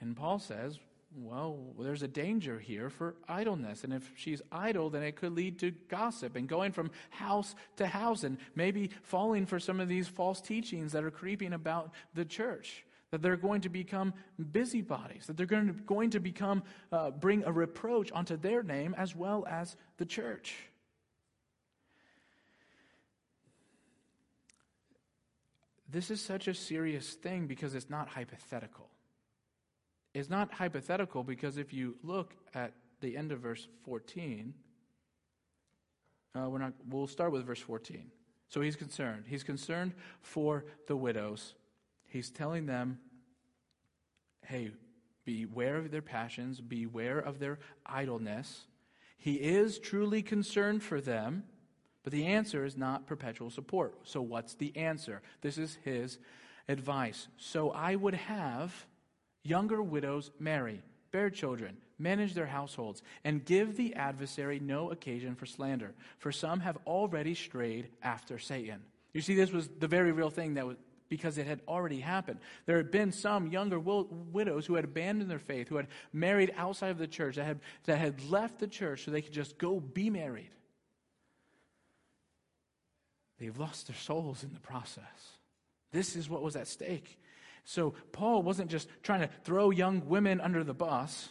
And 0.00 0.16
Paul 0.16 0.38
says, 0.38 0.78
well, 1.14 1.74
there's 1.78 2.02
a 2.02 2.08
danger 2.08 2.58
here 2.58 2.88
for 2.88 3.14
idleness. 3.28 3.84
And 3.84 3.92
if 3.92 4.10
she's 4.16 4.40
idle, 4.50 4.90
then 4.90 5.02
it 5.02 5.16
could 5.16 5.32
lead 5.32 5.58
to 5.60 5.70
gossip 5.88 6.36
and 6.36 6.48
going 6.48 6.72
from 6.72 6.90
house 7.10 7.54
to 7.76 7.86
house 7.86 8.24
and 8.24 8.38
maybe 8.54 8.90
falling 9.02 9.46
for 9.46 9.60
some 9.60 9.80
of 9.80 9.88
these 9.88 10.08
false 10.08 10.40
teachings 10.40 10.92
that 10.92 11.04
are 11.04 11.10
creeping 11.10 11.52
about 11.52 11.92
the 12.14 12.24
church. 12.24 12.84
That 13.10 13.20
they're 13.20 13.36
going 13.36 13.60
to 13.62 13.68
become 13.68 14.14
busybodies, 14.52 15.26
that 15.26 15.36
they're 15.36 15.44
going 15.44 15.66
to, 15.66 15.72
going 15.74 16.10
to 16.10 16.20
become, 16.20 16.62
uh, 16.90 17.10
bring 17.10 17.44
a 17.44 17.52
reproach 17.52 18.10
onto 18.10 18.38
their 18.38 18.62
name 18.62 18.94
as 18.96 19.14
well 19.14 19.46
as 19.46 19.76
the 19.98 20.06
church. 20.06 20.56
This 25.90 26.10
is 26.10 26.22
such 26.22 26.48
a 26.48 26.54
serious 26.54 27.12
thing 27.12 27.46
because 27.46 27.74
it's 27.74 27.90
not 27.90 28.08
hypothetical 28.08 28.88
is 30.14 30.28
not 30.28 30.52
hypothetical 30.52 31.22
because 31.22 31.56
if 31.56 31.72
you 31.72 31.96
look 32.02 32.34
at 32.54 32.72
the 33.00 33.16
end 33.16 33.32
of 33.32 33.40
verse 33.40 33.68
14, 33.84 34.54
uh, 36.34 36.48
we're 36.48 36.58
not, 36.58 36.72
we'll 36.88 37.06
start 37.06 37.32
with 37.32 37.44
verse 37.44 37.60
14. 37.60 38.10
So 38.48 38.60
he's 38.60 38.76
concerned. 38.76 39.24
He's 39.26 39.42
concerned 39.42 39.94
for 40.20 40.64
the 40.86 40.96
widows. 40.96 41.54
He's 42.06 42.30
telling 42.30 42.66
them, 42.66 42.98
hey, 44.44 44.72
beware 45.24 45.76
of 45.76 45.90
their 45.90 46.02
passions, 46.02 46.60
beware 46.60 47.18
of 47.18 47.38
their 47.38 47.58
idleness. 47.86 48.66
He 49.16 49.34
is 49.34 49.78
truly 49.78 50.20
concerned 50.22 50.82
for 50.82 51.00
them, 51.00 51.44
but 52.02 52.12
the 52.12 52.26
answer 52.26 52.64
is 52.64 52.76
not 52.76 53.06
perpetual 53.06 53.50
support. 53.50 53.94
So, 54.02 54.20
what's 54.20 54.54
the 54.54 54.76
answer? 54.76 55.22
This 55.40 55.56
is 55.56 55.78
his 55.84 56.18
advice. 56.68 57.28
So, 57.38 57.70
I 57.70 57.94
would 57.94 58.14
have 58.14 58.86
Younger 59.44 59.82
widows 59.82 60.30
marry, 60.38 60.82
bear 61.10 61.30
children, 61.30 61.76
manage 61.98 62.34
their 62.34 62.46
households, 62.46 63.02
and 63.24 63.44
give 63.44 63.76
the 63.76 63.94
adversary 63.94 64.60
no 64.60 64.90
occasion 64.90 65.34
for 65.34 65.46
slander, 65.46 65.92
for 66.18 66.32
some 66.32 66.60
have 66.60 66.78
already 66.86 67.34
strayed 67.34 67.88
after 68.02 68.38
Satan. 68.38 68.82
You 69.12 69.20
see, 69.20 69.34
this 69.34 69.52
was 69.52 69.68
the 69.78 69.88
very 69.88 70.12
real 70.12 70.30
thing 70.30 70.54
that 70.54 70.66
was 70.66 70.76
because 71.08 71.36
it 71.36 71.46
had 71.46 71.60
already 71.68 72.00
happened. 72.00 72.38
There 72.64 72.78
had 72.78 72.90
been 72.90 73.12
some 73.12 73.48
younger 73.48 73.78
widows 73.78 74.64
who 74.64 74.76
had 74.76 74.84
abandoned 74.84 75.30
their 75.30 75.38
faith, 75.38 75.68
who 75.68 75.76
had 75.76 75.88
married 76.10 76.54
outside 76.56 76.88
of 76.88 76.96
the 76.96 77.06
church, 77.06 77.36
that 77.36 77.44
had, 77.44 77.60
that 77.84 77.98
had 77.98 78.24
left 78.30 78.58
the 78.58 78.66
church 78.66 79.04
so 79.04 79.10
they 79.10 79.20
could 79.20 79.34
just 79.34 79.58
go 79.58 79.78
be 79.78 80.08
married. 80.08 80.48
They've 83.38 83.58
lost 83.58 83.88
their 83.88 83.96
souls 83.96 84.42
in 84.42 84.54
the 84.54 84.60
process. 84.60 85.04
This 85.92 86.16
is 86.16 86.30
what 86.30 86.42
was 86.42 86.56
at 86.56 86.66
stake. 86.66 87.18
So 87.64 87.94
Paul 88.12 88.42
wasn't 88.42 88.70
just 88.70 88.88
trying 89.02 89.20
to 89.20 89.30
throw 89.44 89.70
young 89.70 90.08
women 90.08 90.40
under 90.40 90.64
the 90.64 90.74
bus, 90.74 91.30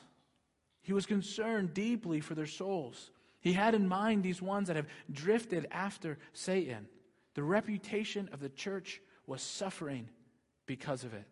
he 0.81 0.93
was 0.93 1.05
concerned 1.05 1.73
deeply 1.73 2.21
for 2.21 2.33
their 2.33 2.47
souls. 2.47 3.11
He 3.39 3.53
had 3.53 3.75
in 3.75 3.87
mind 3.87 4.23
these 4.23 4.41
ones 4.41 4.67
that 4.67 4.75
have 4.75 4.87
drifted 5.11 5.67
after 5.71 6.17
Satan. 6.33 6.87
The 7.33 7.43
reputation 7.43 8.29
of 8.33 8.39
the 8.39 8.49
church 8.49 9.01
was 9.25 9.41
suffering 9.41 10.09
because 10.65 11.03
of 11.03 11.13
it. 11.13 11.25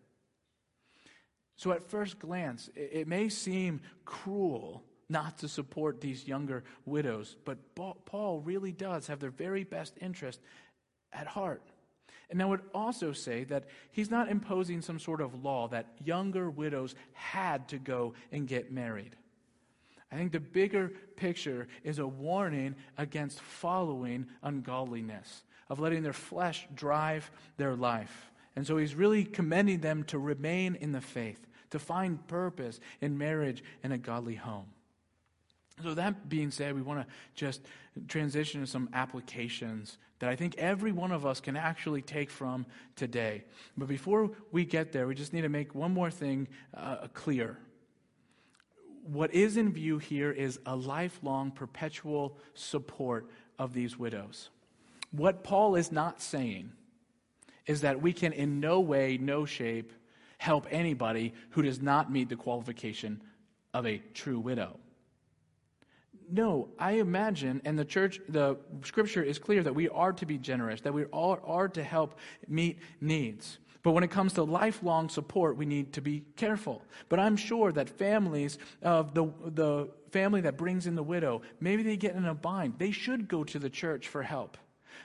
So, 1.55 1.71
at 1.71 1.83
first 1.83 2.19
glance, 2.19 2.69
it 2.75 3.07
may 3.07 3.27
seem 3.27 3.81
cruel 4.05 4.83
not 5.09 5.39
to 5.39 5.47
support 5.47 5.99
these 5.99 6.27
younger 6.27 6.63
widows, 6.85 7.35
but 7.43 7.57
Paul 7.75 8.39
really 8.39 8.71
does 8.71 9.07
have 9.07 9.19
their 9.19 9.31
very 9.31 9.63
best 9.63 9.95
interest 9.99 10.39
at 11.11 11.27
heart. 11.27 11.63
And 12.29 12.41
I 12.41 12.45
would 12.45 12.61
also 12.73 13.11
say 13.11 13.43
that 13.45 13.65
he's 13.91 14.11
not 14.11 14.29
imposing 14.29 14.81
some 14.81 14.99
sort 14.99 15.21
of 15.21 15.43
law 15.43 15.67
that 15.69 15.87
younger 16.03 16.49
widows 16.49 16.93
had 17.13 17.67
to 17.69 17.79
go 17.79 18.13
and 18.31 18.47
get 18.47 18.71
married. 18.71 19.15
I 20.11 20.15
think 20.15 20.31
the 20.31 20.39
bigger 20.39 20.91
picture 21.15 21.67
is 21.83 21.99
a 21.99 22.07
warning 22.07 22.75
against 22.97 23.41
following 23.41 24.27
ungodliness, 24.43 25.43
of 25.69 25.79
letting 25.79 26.03
their 26.03 26.13
flesh 26.13 26.67
drive 26.73 27.29
their 27.57 27.75
life. 27.75 28.31
And 28.55 28.65
so 28.65 28.77
he's 28.77 28.95
really 28.95 29.23
commending 29.23 29.79
them 29.79 30.03
to 30.05 30.17
remain 30.17 30.75
in 30.75 30.91
the 30.91 31.01
faith, 31.01 31.47
to 31.71 31.79
find 31.79 32.25
purpose 32.27 32.79
in 33.01 33.17
marriage 33.17 33.63
and 33.83 33.93
a 33.93 33.97
godly 33.97 34.35
home. 34.35 34.65
So, 35.81 35.93
that 35.93 36.27
being 36.27 36.51
said, 36.51 36.75
we 36.75 36.81
want 36.81 37.07
to 37.07 37.13
just 37.35 37.61
transition 38.07 38.61
to 38.61 38.67
some 38.67 38.89
applications 38.93 39.97
that 40.19 40.29
I 40.29 40.35
think 40.35 40.57
every 40.57 40.91
one 40.91 41.11
of 41.11 41.25
us 41.25 41.39
can 41.39 41.55
actually 41.55 42.01
take 42.01 42.29
from 42.29 42.65
today. 42.95 43.45
But 43.77 43.87
before 43.87 44.31
we 44.51 44.65
get 44.65 44.91
there, 44.91 45.07
we 45.07 45.15
just 45.15 45.33
need 45.33 45.41
to 45.41 45.49
make 45.49 45.73
one 45.73 45.93
more 45.93 46.11
thing 46.11 46.47
uh, 46.75 47.07
clear. 47.13 47.57
What 49.03 49.33
is 49.33 49.57
in 49.57 49.71
view 49.71 49.97
here 49.97 50.31
is 50.31 50.59
a 50.65 50.75
lifelong, 50.75 51.51
perpetual 51.51 52.37
support 52.53 53.29
of 53.57 53.73
these 53.73 53.97
widows. 53.97 54.49
What 55.11 55.43
Paul 55.43 55.75
is 55.75 55.91
not 55.91 56.21
saying 56.21 56.71
is 57.65 57.81
that 57.81 58.01
we 58.01 58.13
can, 58.13 58.33
in 58.33 58.59
no 58.59 58.79
way, 58.81 59.17
no 59.17 59.45
shape, 59.45 59.93
help 60.37 60.67
anybody 60.69 61.33
who 61.51 61.61
does 61.61 61.81
not 61.81 62.11
meet 62.11 62.29
the 62.29 62.35
qualification 62.35 63.21
of 63.73 63.85
a 63.85 64.01
true 64.13 64.39
widow. 64.39 64.79
No, 66.31 66.69
I 66.77 66.93
imagine, 66.93 67.61
and 67.65 67.77
the 67.77 67.85
church, 67.85 68.19
the 68.29 68.57
scripture 68.83 69.23
is 69.23 69.39
clear 69.39 69.63
that 69.63 69.73
we 69.73 69.89
are 69.89 70.13
to 70.13 70.25
be 70.25 70.37
generous, 70.37 70.81
that 70.81 70.93
we 70.93 71.05
all 71.05 71.39
are 71.43 71.67
to 71.69 71.83
help 71.83 72.19
meet 72.47 72.79
needs. 73.01 73.57
But 73.81 73.91
when 73.91 74.03
it 74.03 74.11
comes 74.11 74.33
to 74.33 74.43
lifelong 74.43 75.09
support, 75.09 75.57
we 75.57 75.65
need 75.65 75.93
to 75.93 76.01
be 76.01 76.23
careful. 76.35 76.83
But 77.07 77.19
I'm 77.19 77.37
sure 77.37 77.71
that 77.71 77.89
families 77.89 78.57
of 78.81 79.13
the, 79.13 79.31
the 79.45 79.89
family 80.11 80.41
that 80.41 80.57
brings 80.57 80.85
in 80.85 80.95
the 80.95 81.03
widow, 81.03 81.41
maybe 81.59 81.81
they 81.81 81.97
get 81.97 82.15
in 82.15 82.25
a 82.25 82.35
bind. 82.35 82.75
They 82.77 82.91
should 82.91 83.27
go 83.27 83.43
to 83.45 83.57
the 83.57 83.69
church 83.69 84.07
for 84.07 84.21
help. 84.21 84.57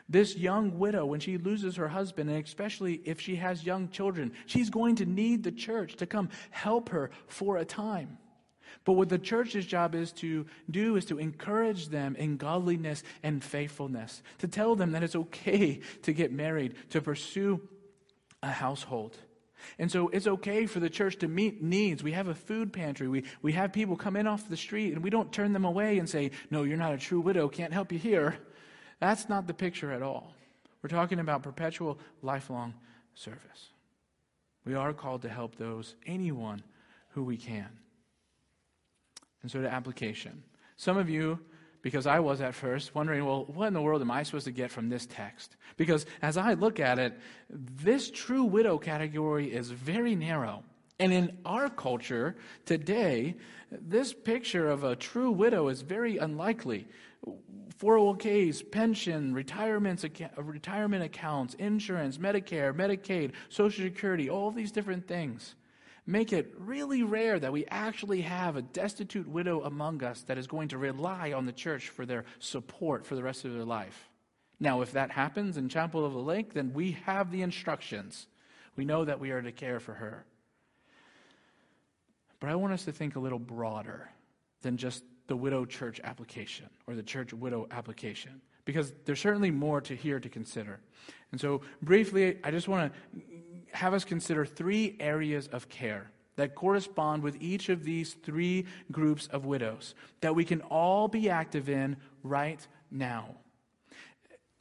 This 0.09 0.37
young 0.37 0.79
widow, 0.79 1.07
when 1.07 1.21
she 1.21 1.39
loses 1.39 1.77
her 1.77 1.89
husband, 1.89 2.29
and 2.29 2.45
especially 2.45 3.01
if 3.05 3.21
she 3.21 3.37
has 3.37 3.65
young 3.65 3.89
children, 3.89 4.33
she's 4.47 4.69
going 4.69 4.97
to 4.97 5.07
need 5.07 5.45
the 5.45 5.53
church 5.53 5.95
to 5.97 6.07
come 6.07 6.29
help 6.51 6.89
her 6.91 7.11
for 7.29 7.57
a 7.59 7.65
time. 7.65 8.19
But 8.85 8.95
what 8.95 9.09
the 9.09 9.19
church's 9.19 9.67
job 9.67 9.95
is 9.95 10.13
to 10.13 10.47
do 10.71 10.97
is 10.97 11.05
to 11.07 11.19
encourage 11.19 11.89
them 11.89 12.17
in 12.17 12.37
godliness 12.37 13.03
and 13.23 13.43
faithfulness, 13.43 14.23
to 14.39 14.49
tell 14.49 14.75
them 14.75 14.93
that 14.93 15.03
it's 15.03 15.17
okay 15.17 15.81
to 16.03 16.13
get 16.13 16.33
married, 16.33 16.75
to 16.91 17.01
pursue 17.01 17.61
a 18.43 18.51
household. 18.51 19.17
And 19.79 19.91
so 19.91 20.09
it's 20.09 20.27
okay 20.27 20.67
for 20.67 20.81
the 20.81 20.91
church 20.91 21.19
to 21.21 21.29
meet 21.29 21.63
needs. 21.63 22.03
We 22.03 22.13
have 22.13 22.29
a 22.29 22.35
food 22.35 22.73
pantry. 22.73 23.09
We, 23.09 23.25
we 23.43 23.53
have 23.53 23.73
people 23.73 23.97
come 23.97 24.17
in 24.17 24.27
off 24.27 24.49
the 24.49 24.57
street, 24.57 24.93
and 24.93 25.03
we 25.03 25.11
don't 25.11 25.33
turn 25.33 25.53
them 25.53 25.65
away 25.65 25.99
and 25.99 26.09
say, 26.09 26.33
No, 26.51 26.65
you're 26.65 26.77
not 26.77 26.93
a 26.93 26.99
true 26.99 27.21
widow, 27.21 27.49
can't 27.49 27.73
help 27.73 27.93
you 27.93 27.99
here. 27.99 28.37
That's 29.01 29.29
not 29.29 29.47
the 29.47 29.55
picture 29.55 29.93
at 29.93 30.03
all. 30.03 30.33
We're 30.83 30.89
talking 30.89 31.19
about 31.19 31.43
perpetual, 31.43 31.99
lifelong 32.23 32.75
service. 33.15 33.71
We 34.65 34.75
are 34.75 34.93
called 34.93 35.23
to 35.23 35.29
help 35.29 35.57
those, 35.57 35.95
anyone 36.07 36.63
who 37.11 37.25
we 37.25 37.37
can. 37.37 37.69
And 39.45 39.51
so 39.51 39.61
to 39.61 39.71
application. 39.71 40.43
Some 40.79 40.97
of 40.97 41.11
you, 41.11 41.39
because 41.83 42.07
I 42.07 42.19
was 42.19 42.41
at 42.41 42.55
first, 42.55 42.95
wondering, 42.95 43.27
well, 43.27 43.45
what 43.45 43.67
in 43.67 43.75
the 43.75 43.83
world 43.83 44.01
am 44.01 44.11
I 44.11 44.23
supposed 44.23 44.47
to 44.47 44.53
get 44.53 44.71
from 44.71 44.89
this 44.89 45.05
text? 45.05 45.57
Because 45.77 46.07
as 46.23 46.39
I 46.39 46.55
look 46.55 46.81
at 46.81 46.99
it, 46.99 47.21
this 47.51 48.11
true 48.11 48.45
widow 48.45 48.79
category 48.79 49.53
is 49.53 49.71
very 49.71 50.17
narrow. 50.17 50.65
And 50.99 51.13
in 51.13 51.37
our 51.45 51.69
culture 51.69 52.37
today, 52.65 53.35
this 53.71 54.15
picture 54.15 54.67
of 54.67 54.83
a 54.83 54.97
true 54.97 55.31
widow 55.31 55.69
is 55.69 55.83
very 55.83 56.17
unlikely. 56.17 56.89
401ks, 57.79 58.71
pension, 58.71 59.35
retirements, 59.35 60.07
retirement 60.39 61.05
accounts, 61.05 61.53
insurance, 61.59 62.17
Medicare, 62.17 62.75
Medicaid, 62.75 63.33
Social 63.51 63.85
Security, 63.85 64.31
all 64.31 64.51
these 64.51 64.73
different 64.73 65.07
things 65.07 65.55
make 66.07 66.33
it 66.33 66.53
really 66.59 67.03
rare 67.03 67.39
that 67.39 67.53
we 67.53 67.65
actually 67.67 68.23
have 68.23 68.57
a 68.57 68.63
destitute 68.63 69.27
widow 69.27 69.63
among 69.63 70.03
us 70.03 70.23
that 70.23 70.39
is 70.39 70.47
going 70.47 70.69
to 70.69 70.79
rely 70.79 71.33
on 71.33 71.47
the 71.47 71.53
church 71.53 71.89
for 71.89 72.05
their 72.05 72.25
support 72.39 73.07
for 73.07 73.15
the 73.15 73.23
rest 73.23 73.45
of 73.45 73.53
their 73.53 73.65
life. 73.65 74.11
Now, 74.61 74.83
if 74.83 74.93
that 74.93 75.11
happens 75.11 75.57
in 75.57 75.69
Chapel 75.69 76.05
of 76.05 76.13
the 76.13 76.19
Lake, 76.19 76.53
then 76.53 76.73
we 76.73 76.93
have 77.07 77.31
the 77.31 77.43
instructions. 77.43 78.27
We 78.77 78.85
know 78.85 79.05
that 79.05 79.21
we 79.21 79.31
are 79.31 79.43
to 79.43 79.53
care 79.53 79.81
for 79.81 79.95
her. 79.95 80.25
But 82.41 82.51
I 82.51 82.57
want 82.57 82.75
us 82.75 82.85
to 82.85 82.93
think 82.93 83.17
a 83.17 83.21
little 83.21 83.39
broader 83.39 84.11
than 84.63 84.77
just 84.77 85.03
the 85.27 85.37
widow 85.37 85.65
church 85.65 86.01
application 86.05 86.69
or 86.87 86.95
the 86.95 87.03
church 87.03 87.33
widow 87.33 87.67
application 87.71 88.43
because 88.65 88.93
there's 89.05 89.21
certainly 89.21 89.51
more 89.51 89.81
to 89.83 89.95
here 89.95 90.21
to 90.21 90.29
consider. 90.29 90.81
And 91.33 91.41
so, 91.41 91.63
briefly, 91.83 92.39
I 92.45 92.51
just 92.51 92.69
want 92.69 92.93
to 92.93 93.23
have 93.75 93.95
us 93.95 94.05
consider 94.05 94.47
three 94.47 94.97
areas 95.01 95.49
of 95.49 95.69
care 95.69 96.11
that 96.37 96.55
correspond 96.55 97.23
with 97.23 97.41
each 97.41 97.69
of 97.69 97.85
these 97.85 98.15
three 98.15 98.67
groups 98.91 99.27
of 99.29 99.45
widows 99.45 99.95
that 100.21 100.35
we 100.35 100.45
can 100.45 100.61
all 100.63 101.09
be 101.09 101.29
active 101.29 101.69
in 101.69 101.97
right 102.23 102.67
now. 102.91 103.37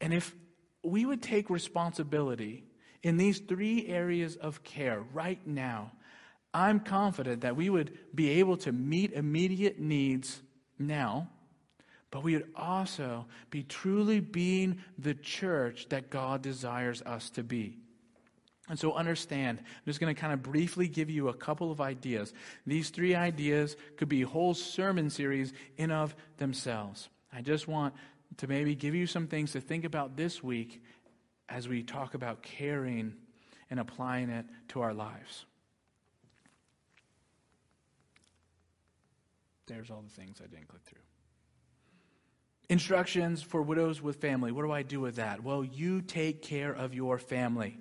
And 0.01 0.13
if 0.13 0.35
we 0.83 1.05
would 1.05 1.21
take 1.21 1.49
responsibility 1.49 2.65
in 3.01 3.17
these 3.17 3.39
three 3.39 3.87
areas 3.87 4.35
of 4.35 4.63
care 4.63 5.03
right 5.13 5.45
now, 5.47 5.91
I'm 6.53 6.79
confident 6.79 7.41
that 7.41 7.55
we 7.55 7.69
would 7.69 7.97
be 8.13 8.29
able 8.39 8.57
to 8.57 8.71
meet 8.71 9.13
immediate 9.13 9.79
needs 9.79 10.41
now, 10.77 11.29
but 12.11 12.23
we 12.23 12.33
would 12.33 12.49
also 12.55 13.25
be 13.49 13.63
truly 13.63 14.19
being 14.19 14.79
the 14.99 15.15
church 15.15 15.87
that 15.89 16.11
God 16.11 16.43
desires 16.43 17.01
us 17.01 17.29
to 17.31 17.43
be. 17.43 17.79
And 18.69 18.79
so 18.79 18.93
understand, 18.93 19.59
I'm 19.59 19.85
just 19.85 19.99
going 19.99 20.13
to 20.13 20.19
kind 20.19 20.31
of 20.31 20.41
briefly 20.41 20.87
give 20.87 21.09
you 21.09 21.27
a 21.27 21.33
couple 21.33 21.71
of 21.71 21.81
ideas. 21.81 22.33
These 22.65 22.91
three 22.91 23.13
ideas 23.13 23.75
could 23.97 24.07
be 24.07 24.21
whole 24.21 24.53
sermon 24.53 25.09
series 25.09 25.51
in 25.77 25.91
of 25.91 26.15
themselves. 26.37 27.09
I 27.31 27.41
just 27.41 27.67
want 27.67 27.93
to 28.37 28.47
maybe 28.47 28.73
give 28.73 28.95
you 28.95 29.05
some 29.05 29.27
things 29.27 29.51
to 29.51 29.61
think 29.61 29.83
about 29.83 30.15
this 30.15 30.41
week 30.41 30.81
as 31.49 31.67
we 31.67 31.83
talk 31.83 32.13
about 32.13 32.41
caring 32.41 33.15
and 33.69 33.79
applying 33.79 34.29
it 34.29 34.45
to 34.69 34.81
our 34.81 34.93
lives. 34.93 35.45
There's 39.67 39.89
all 39.89 40.01
the 40.01 40.21
things 40.21 40.41
I 40.43 40.47
didn't 40.47 40.67
click 40.67 40.83
through. 40.83 40.99
Instructions 42.69 43.41
for 43.41 43.61
widows 43.61 44.01
with 44.01 44.21
family. 44.21 44.51
What 44.51 44.63
do 44.63 44.71
I 44.71 44.83
do 44.83 45.01
with 45.01 45.17
that? 45.17 45.43
Well, 45.43 45.63
you 45.63 46.01
take 46.01 46.41
care 46.41 46.71
of 46.71 46.93
your 46.93 47.19
family. 47.19 47.77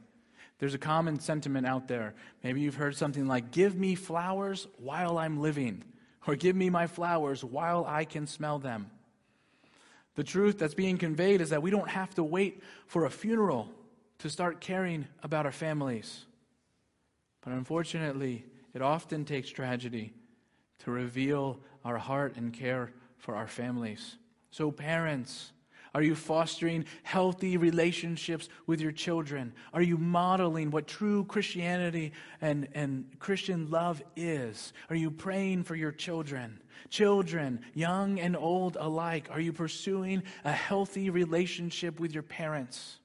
There's 0.62 0.74
a 0.74 0.78
common 0.78 1.18
sentiment 1.18 1.66
out 1.66 1.88
there. 1.88 2.14
Maybe 2.44 2.60
you've 2.60 2.76
heard 2.76 2.94
something 2.94 3.26
like, 3.26 3.50
Give 3.50 3.74
me 3.74 3.96
flowers 3.96 4.68
while 4.78 5.18
I'm 5.18 5.40
living, 5.40 5.82
or 6.24 6.36
give 6.36 6.54
me 6.54 6.70
my 6.70 6.86
flowers 6.86 7.42
while 7.42 7.84
I 7.84 8.04
can 8.04 8.28
smell 8.28 8.60
them. 8.60 8.88
The 10.14 10.22
truth 10.22 10.60
that's 10.60 10.74
being 10.74 10.98
conveyed 10.98 11.40
is 11.40 11.50
that 11.50 11.64
we 11.64 11.72
don't 11.72 11.88
have 11.88 12.14
to 12.14 12.22
wait 12.22 12.62
for 12.86 13.06
a 13.06 13.10
funeral 13.10 13.70
to 14.18 14.30
start 14.30 14.60
caring 14.60 15.08
about 15.24 15.46
our 15.46 15.52
families. 15.52 16.26
But 17.40 17.54
unfortunately, 17.54 18.44
it 18.72 18.82
often 18.82 19.24
takes 19.24 19.50
tragedy 19.50 20.12
to 20.84 20.92
reveal 20.92 21.58
our 21.84 21.98
heart 21.98 22.36
and 22.36 22.52
care 22.52 22.92
for 23.18 23.34
our 23.34 23.48
families. 23.48 24.16
So, 24.52 24.70
parents, 24.70 25.50
are 25.94 26.02
you 26.02 26.14
fostering 26.14 26.86
healthy 27.02 27.58
relationships 27.58 28.48
with 28.66 28.80
your 28.80 28.92
children? 28.92 29.52
Are 29.74 29.82
you 29.82 29.98
modeling 29.98 30.70
what 30.70 30.86
true 30.86 31.24
Christianity 31.24 32.12
and, 32.40 32.68
and 32.74 33.04
Christian 33.18 33.70
love 33.70 34.02
is? 34.16 34.72
Are 34.88 34.96
you 34.96 35.10
praying 35.10 35.64
for 35.64 35.76
your 35.76 35.92
children? 35.92 36.60
Children, 36.88 37.60
young 37.74 38.18
and 38.18 38.36
old 38.36 38.76
alike, 38.80 39.28
are 39.30 39.40
you 39.40 39.52
pursuing 39.52 40.22
a 40.44 40.52
healthy 40.52 41.10
relationship 41.10 42.00
with 42.00 42.14
your 42.14 42.22
parents? 42.22 42.98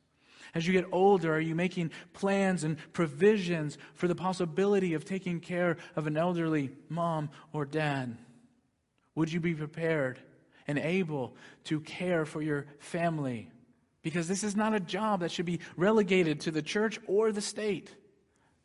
As 0.55 0.65
you 0.65 0.71
get 0.71 0.87
older, 0.93 1.35
are 1.35 1.41
you 1.41 1.55
making 1.55 1.91
plans 2.13 2.63
and 2.63 2.77
provisions 2.93 3.77
for 3.95 4.07
the 4.07 4.15
possibility 4.15 4.93
of 4.93 5.03
taking 5.03 5.41
care 5.41 5.75
of 5.97 6.07
an 6.07 6.15
elderly 6.15 6.71
mom 6.87 7.29
or 7.51 7.65
dad? 7.65 8.17
Would 9.13 9.31
you 9.31 9.41
be 9.41 9.53
prepared 9.53 10.19
and 10.67 10.77
able 10.77 11.35
to 11.65 11.79
care 11.81 12.25
for 12.25 12.41
your 12.41 12.65
family? 12.79 13.51
Because 14.01 14.27
this 14.27 14.43
is 14.43 14.55
not 14.55 14.73
a 14.73 14.79
job 14.79 15.21
that 15.21 15.31
should 15.31 15.45
be 15.45 15.59
relegated 15.75 16.41
to 16.41 16.51
the 16.51 16.61
church 16.61 16.99
or 17.07 17.31
the 17.31 17.41
state. 17.41 17.93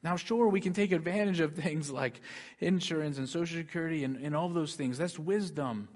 Now, 0.02 0.16
sure, 0.16 0.48
we 0.48 0.60
can 0.60 0.72
take 0.72 0.92
advantage 0.92 1.40
of 1.40 1.54
things 1.54 1.90
like 2.02 2.20
insurance 2.58 3.18
and 3.18 3.28
Social 3.28 3.58
Security 3.58 4.04
and, 4.04 4.16
and 4.16 4.34
all 4.34 4.48
those 4.48 4.74
things. 4.74 4.98
That's 4.98 5.18
wisdom. 5.18 5.88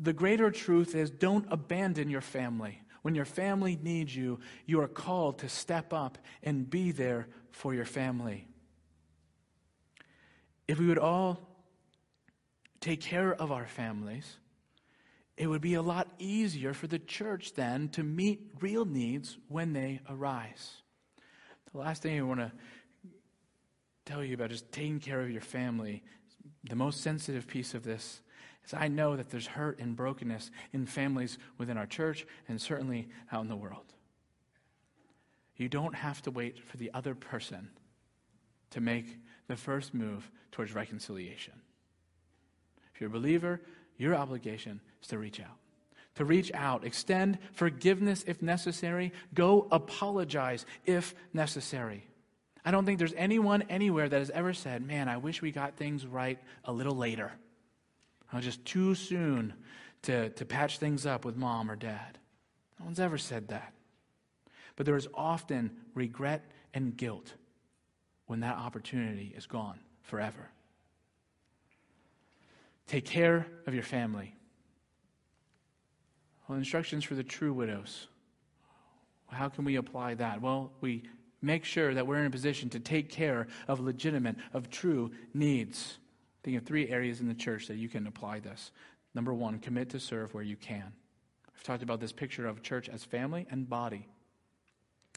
The 0.00 0.12
greater 0.12 0.50
truth 0.50 0.94
is 0.94 1.10
don't 1.10 1.46
abandon 1.50 2.08
your 2.08 2.20
family. 2.20 2.82
When 3.02 3.14
your 3.16 3.24
family 3.24 3.78
needs 3.82 4.14
you, 4.14 4.38
you 4.64 4.80
are 4.80 4.88
called 4.88 5.38
to 5.40 5.48
step 5.48 5.92
up 5.92 6.18
and 6.42 6.70
be 6.70 6.92
there 6.92 7.26
for 7.50 7.74
your 7.74 7.84
family. 7.84 8.46
If 10.68 10.78
we 10.78 10.86
would 10.86 10.98
all 10.98 11.40
take 12.80 13.00
care 13.00 13.34
of 13.34 13.50
our 13.50 13.66
families, 13.66 14.38
it 15.36 15.46
would 15.46 15.60
be 15.60 15.74
a 15.74 15.82
lot 15.82 16.08
easier 16.18 16.74
for 16.74 16.86
the 16.86 16.98
church 16.98 17.54
then 17.54 17.88
to 17.90 18.02
meet 18.02 18.40
real 18.60 18.84
needs 18.84 19.38
when 19.48 19.72
they 19.72 20.00
arise. 20.08 20.82
The 21.72 21.78
last 21.78 22.02
thing 22.02 22.18
I 22.18 22.22
want 22.22 22.40
to 22.40 22.52
tell 24.04 24.22
you 24.22 24.34
about 24.34 24.50
just 24.50 24.70
taking 24.72 25.00
care 25.00 25.20
of 25.20 25.30
your 25.30 25.40
family, 25.40 26.02
the 26.64 26.76
most 26.76 27.00
sensitive 27.00 27.46
piece 27.46 27.72
of 27.74 27.82
this 27.82 28.20
is 28.66 28.74
I 28.74 28.88
know 28.88 29.16
that 29.16 29.30
there's 29.30 29.46
hurt 29.46 29.78
and 29.78 29.96
brokenness 29.96 30.50
in 30.72 30.86
families 30.86 31.38
within 31.58 31.78
our 31.78 31.86
church 31.86 32.26
and 32.48 32.60
certainly 32.60 33.08
out 33.30 33.42
in 33.42 33.48
the 33.48 33.56
world. 33.56 33.94
You 35.56 35.68
don't 35.68 35.94
have 35.94 36.20
to 36.22 36.30
wait 36.30 36.62
for 36.62 36.76
the 36.76 36.90
other 36.92 37.14
person 37.14 37.70
to 38.70 38.80
make 38.80 39.18
the 39.48 39.56
first 39.56 39.94
move 39.94 40.30
towards 40.50 40.74
reconciliation. 40.74 41.54
If 42.94 43.00
you're 43.00 43.10
a 43.10 43.12
believer, 43.12 43.60
your 44.02 44.14
obligation 44.14 44.80
is 45.00 45.08
to 45.08 45.18
reach 45.18 45.40
out. 45.40 45.56
To 46.16 46.24
reach 46.24 46.52
out, 46.52 46.84
extend 46.84 47.38
forgiveness 47.52 48.24
if 48.26 48.42
necessary, 48.42 49.12
go 49.32 49.66
apologize 49.70 50.66
if 50.84 51.14
necessary. 51.32 52.06
I 52.64 52.70
don't 52.70 52.84
think 52.84 52.98
there's 52.98 53.14
anyone 53.16 53.62
anywhere 53.62 54.08
that 54.08 54.18
has 54.18 54.30
ever 54.30 54.52
said, 54.52 54.86
Man, 54.86 55.08
I 55.08 55.16
wish 55.16 55.40
we 55.40 55.52
got 55.52 55.76
things 55.76 56.06
right 56.06 56.38
a 56.64 56.72
little 56.72 56.96
later. 56.96 57.32
I 58.32 58.36
was 58.36 58.44
just 58.44 58.64
too 58.64 58.94
soon 58.94 59.54
to, 60.02 60.30
to 60.30 60.44
patch 60.44 60.78
things 60.78 61.06
up 61.06 61.24
with 61.24 61.36
mom 61.36 61.70
or 61.70 61.76
dad. 61.76 62.18
No 62.78 62.86
one's 62.86 63.00
ever 63.00 63.18
said 63.18 63.48
that. 63.48 63.72
But 64.76 64.86
there 64.86 64.96
is 64.96 65.08
often 65.14 65.70
regret 65.94 66.44
and 66.74 66.96
guilt 66.96 67.34
when 68.26 68.40
that 68.40 68.56
opportunity 68.56 69.32
is 69.36 69.46
gone 69.46 69.78
forever. 70.02 70.50
Take 72.86 73.04
care 73.04 73.46
of 73.66 73.74
your 73.74 73.82
family. 73.82 74.34
Well, 76.46 76.58
instructions 76.58 77.04
for 77.04 77.14
the 77.14 77.22
true 77.22 77.52
widows. 77.52 78.08
How 79.28 79.48
can 79.48 79.64
we 79.64 79.76
apply 79.76 80.14
that? 80.14 80.42
Well, 80.42 80.72
we 80.80 81.04
make 81.40 81.64
sure 81.64 81.94
that 81.94 82.06
we're 82.06 82.18
in 82.18 82.26
a 82.26 82.30
position 82.30 82.68
to 82.70 82.80
take 82.80 83.08
care 83.08 83.46
of 83.66 83.80
legitimate, 83.80 84.36
of 84.52 84.70
true 84.70 85.10
needs. 85.32 85.98
Think 86.42 86.56
of 86.58 86.64
three 86.64 86.88
areas 86.88 87.20
in 87.20 87.28
the 87.28 87.34
church 87.34 87.68
that 87.68 87.76
you 87.76 87.88
can 87.88 88.06
apply 88.06 88.40
this. 88.40 88.72
Number 89.14 89.32
one, 89.32 89.58
commit 89.58 89.90
to 89.90 90.00
serve 90.00 90.34
where 90.34 90.44
you 90.44 90.56
can. 90.56 90.92
I've 91.54 91.62
talked 91.62 91.82
about 91.82 92.00
this 92.00 92.12
picture 92.12 92.46
of 92.46 92.62
church 92.62 92.88
as 92.88 93.04
family 93.04 93.46
and 93.50 93.68
body. 93.68 94.06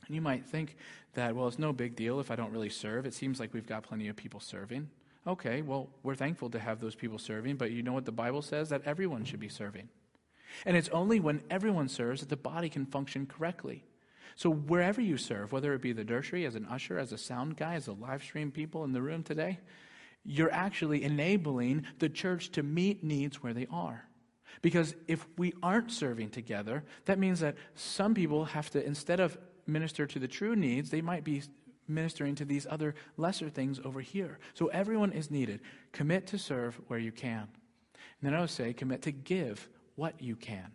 And 0.06 0.16
you 0.16 0.22
might 0.22 0.46
think 0.46 0.78
that, 1.14 1.36
well, 1.36 1.48
it's 1.48 1.60
no 1.60 1.74
big 1.74 1.96
deal 1.96 2.20
if 2.20 2.30
I 2.30 2.36
don't 2.36 2.52
really 2.52 2.70
serve. 2.70 3.06
It 3.06 3.14
seems 3.14 3.40
like 3.40 3.54
we've 3.54 3.68
got 3.68 3.84
plenty 3.84 4.08
of 4.08 4.16
people 4.16 4.40
serving. 4.40 4.90
Okay, 5.28 5.62
well, 5.62 5.90
we're 6.04 6.16
thankful 6.16 6.50
to 6.52 6.60
have 6.60 6.80
those 6.80 6.96
people 6.96 7.18
serving, 7.18 7.56
but 7.56 7.72
you 7.72 7.82
know 7.82 7.94
what 7.94 8.06
the 8.06 8.12
Bible 8.12 8.42
says? 8.42 8.70
That 8.70 8.84
everyone 8.86 9.26
should 9.26 9.40
be 9.40 9.50
serving. 9.50 9.90
And 10.66 10.78
it's 10.78 10.90
only 10.90 11.20
when 11.20 11.42
everyone 11.50 11.90
serves 11.90 12.22
that 12.22 12.30
the 12.30 12.38
body 12.38 12.70
can 12.70 12.86
function 12.86 13.26
correctly. 13.26 13.84
So 14.36 14.50
wherever 14.50 15.02
you 15.02 15.18
serve, 15.18 15.52
whether 15.52 15.74
it 15.74 15.82
be 15.82 15.94
the 15.94 16.04
nursery, 16.04 16.46
as 16.46 16.56
an 16.56 16.68
usher, 16.70 17.00
as 17.00 17.12
a 17.12 17.18
sound 17.18 17.58
guy, 17.58 17.74
as 17.76 17.88
a 17.88 17.94
live 17.94 18.22
stream 18.22 18.52
people 18.52 18.84
in 18.84 18.92
the 18.92 19.02
room 19.02 19.24
today, 19.24 19.60
you're 20.24 20.52
actually 20.52 21.04
enabling 21.04 21.86
the 22.00 22.10
church 22.10 22.52
to 22.52 22.64
meet 22.64 23.04
needs 23.04 23.42
where 23.42 23.54
they 23.54 23.68
are. 23.72 24.08
Because 24.62 24.96
if 25.08 25.26
we 25.38 25.54
aren't 25.64 25.92
serving 25.92 26.30
together, 26.30 26.84
that 27.06 27.20
means 27.20 27.40
that 27.40 27.56
some 27.76 28.14
people 28.14 28.46
have 28.46 28.70
to, 28.72 28.86
instead 28.86 29.20
of 29.20 29.38
minister 29.68 30.06
to 30.06 30.20
the 30.20 30.28
true 30.28 30.56
needs, 30.56 30.90
they 30.90 31.02
might 31.02 31.24
be 31.24 31.44
ministering 31.88 32.36
to 32.36 32.46
these 32.46 32.68
other 32.70 32.96
lesser 33.18 33.50
things 33.50 33.80
over 33.84 34.02
here. 34.02 34.40
So 34.54 34.68
everyone 34.68 35.12
is 35.12 35.32
needed. 35.32 35.62
Commit 35.92 36.28
to 36.28 36.38
serve 36.38 36.80
where 36.88 37.00
you 37.00 37.12
can. 37.12 37.48
And 38.22 38.24
then 38.24 38.34
I 38.34 38.42
would 38.42 38.50
say, 38.50 38.74
commit 38.74 39.02
to 39.04 39.12
give 39.12 39.68
what 39.96 40.22
you 40.22 40.36
can. 40.36 40.72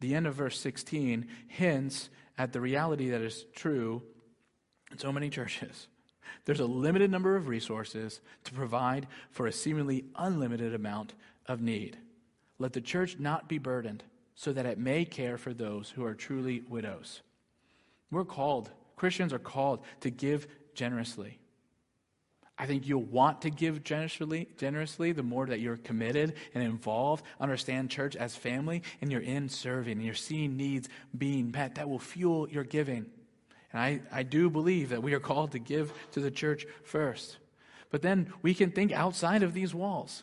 The 0.00 0.14
end 0.14 0.26
of 0.26 0.34
verse 0.34 0.58
16 0.60 1.26
hints 1.48 2.10
at 2.36 2.52
the 2.52 2.60
reality 2.60 3.10
that 3.10 3.20
is 3.20 3.44
true 3.54 4.02
in 4.90 4.98
so 4.98 5.12
many 5.12 5.30
churches. 5.30 5.88
There's 6.44 6.60
a 6.60 6.66
limited 6.66 7.10
number 7.10 7.36
of 7.36 7.48
resources 7.48 8.20
to 8.44 8.52
provide 8.52 9.06
for 9.30 9.46
a 9.46 9.52
seemingly 9.52 10.04
unlimited 10.16 10.74
amount 10.74 11.14
of 11.46 11.60
need. 11.60 11.96
Let 12.58 12.72
the 12.72 12.80
church 12.80 13.18
not 13.18 13.48
be 13.48 13.58
burdened 13.58 14.04
so 14.34 14.52
that 14.52 14.66
it 14.66 14.78
may 14.78 15.04
care 15.04 15.38
for 15.38 15.54
those 15.54 15.90
who 15.90 16.04
are 16.04 16.14
truly 16.14 16.62
widows. 16.68 17.22
We're 18.10 18.24
called, 18.24 18.70
Christians 18.96 19.32
are 19.32 19.38
called 19.38 19.84
to 20.00 20.10
give 20.10 20.46
generously. 20.74 21.38
I 22.56 22.66
think 22.66 22.86
you'll 22.86 23.02
want 23.02 23.42
to 23.42 23.50
give 23.50 23.82
generously, 23.82 24.48
generously 24.56 25.10
the 25.10 25.24
more 25.24 25.46
that 25.46 25.58
you're 25.58 25.76
committed 25.76 26.34
and 26.54 26.62
involved, 26.62 27.24
understand 27.40 27.90
church 27.90 28.14
as 28.14 28.36
family, 28.36 28.82
and 29.00 29.10
you're 29.10 29.20
in 29.20 29.48
serving, 29.48 29.94
and 29.94 30.04
you're 30.04 30.14
seeing 30.14 30.56
needs 30.56 30.88
being 31.16 31.50
met. 31.50 31.74
That 31.74 31.88
will 31.88 31.98
fuel 31.98 32.48
your 32.48 32.62
giving. 32.62 33.06
And 33.72 33.82
I, 33.82 34.00
I 34.12 34.22
do 34.22 34.48
believe 34.48 34.90
that 34.90 35.02
we 35.02 35.14
are 35.14 35.20
called 35.20 35.50
to 35.52 35.58
give 35.58 35.92
to 36.12 36.20
the 36.20 36.30
church 36.30 36.64
first. 36.84 37.38
But 37.90 38.02
then 38.02 38.32
we 38.40 38.54
can 38.54 38.70
think 38.70 38.92
outside 38.92 39.42
of 39.42 39.52
these 39.52 39.74
walls. 39.74 40.22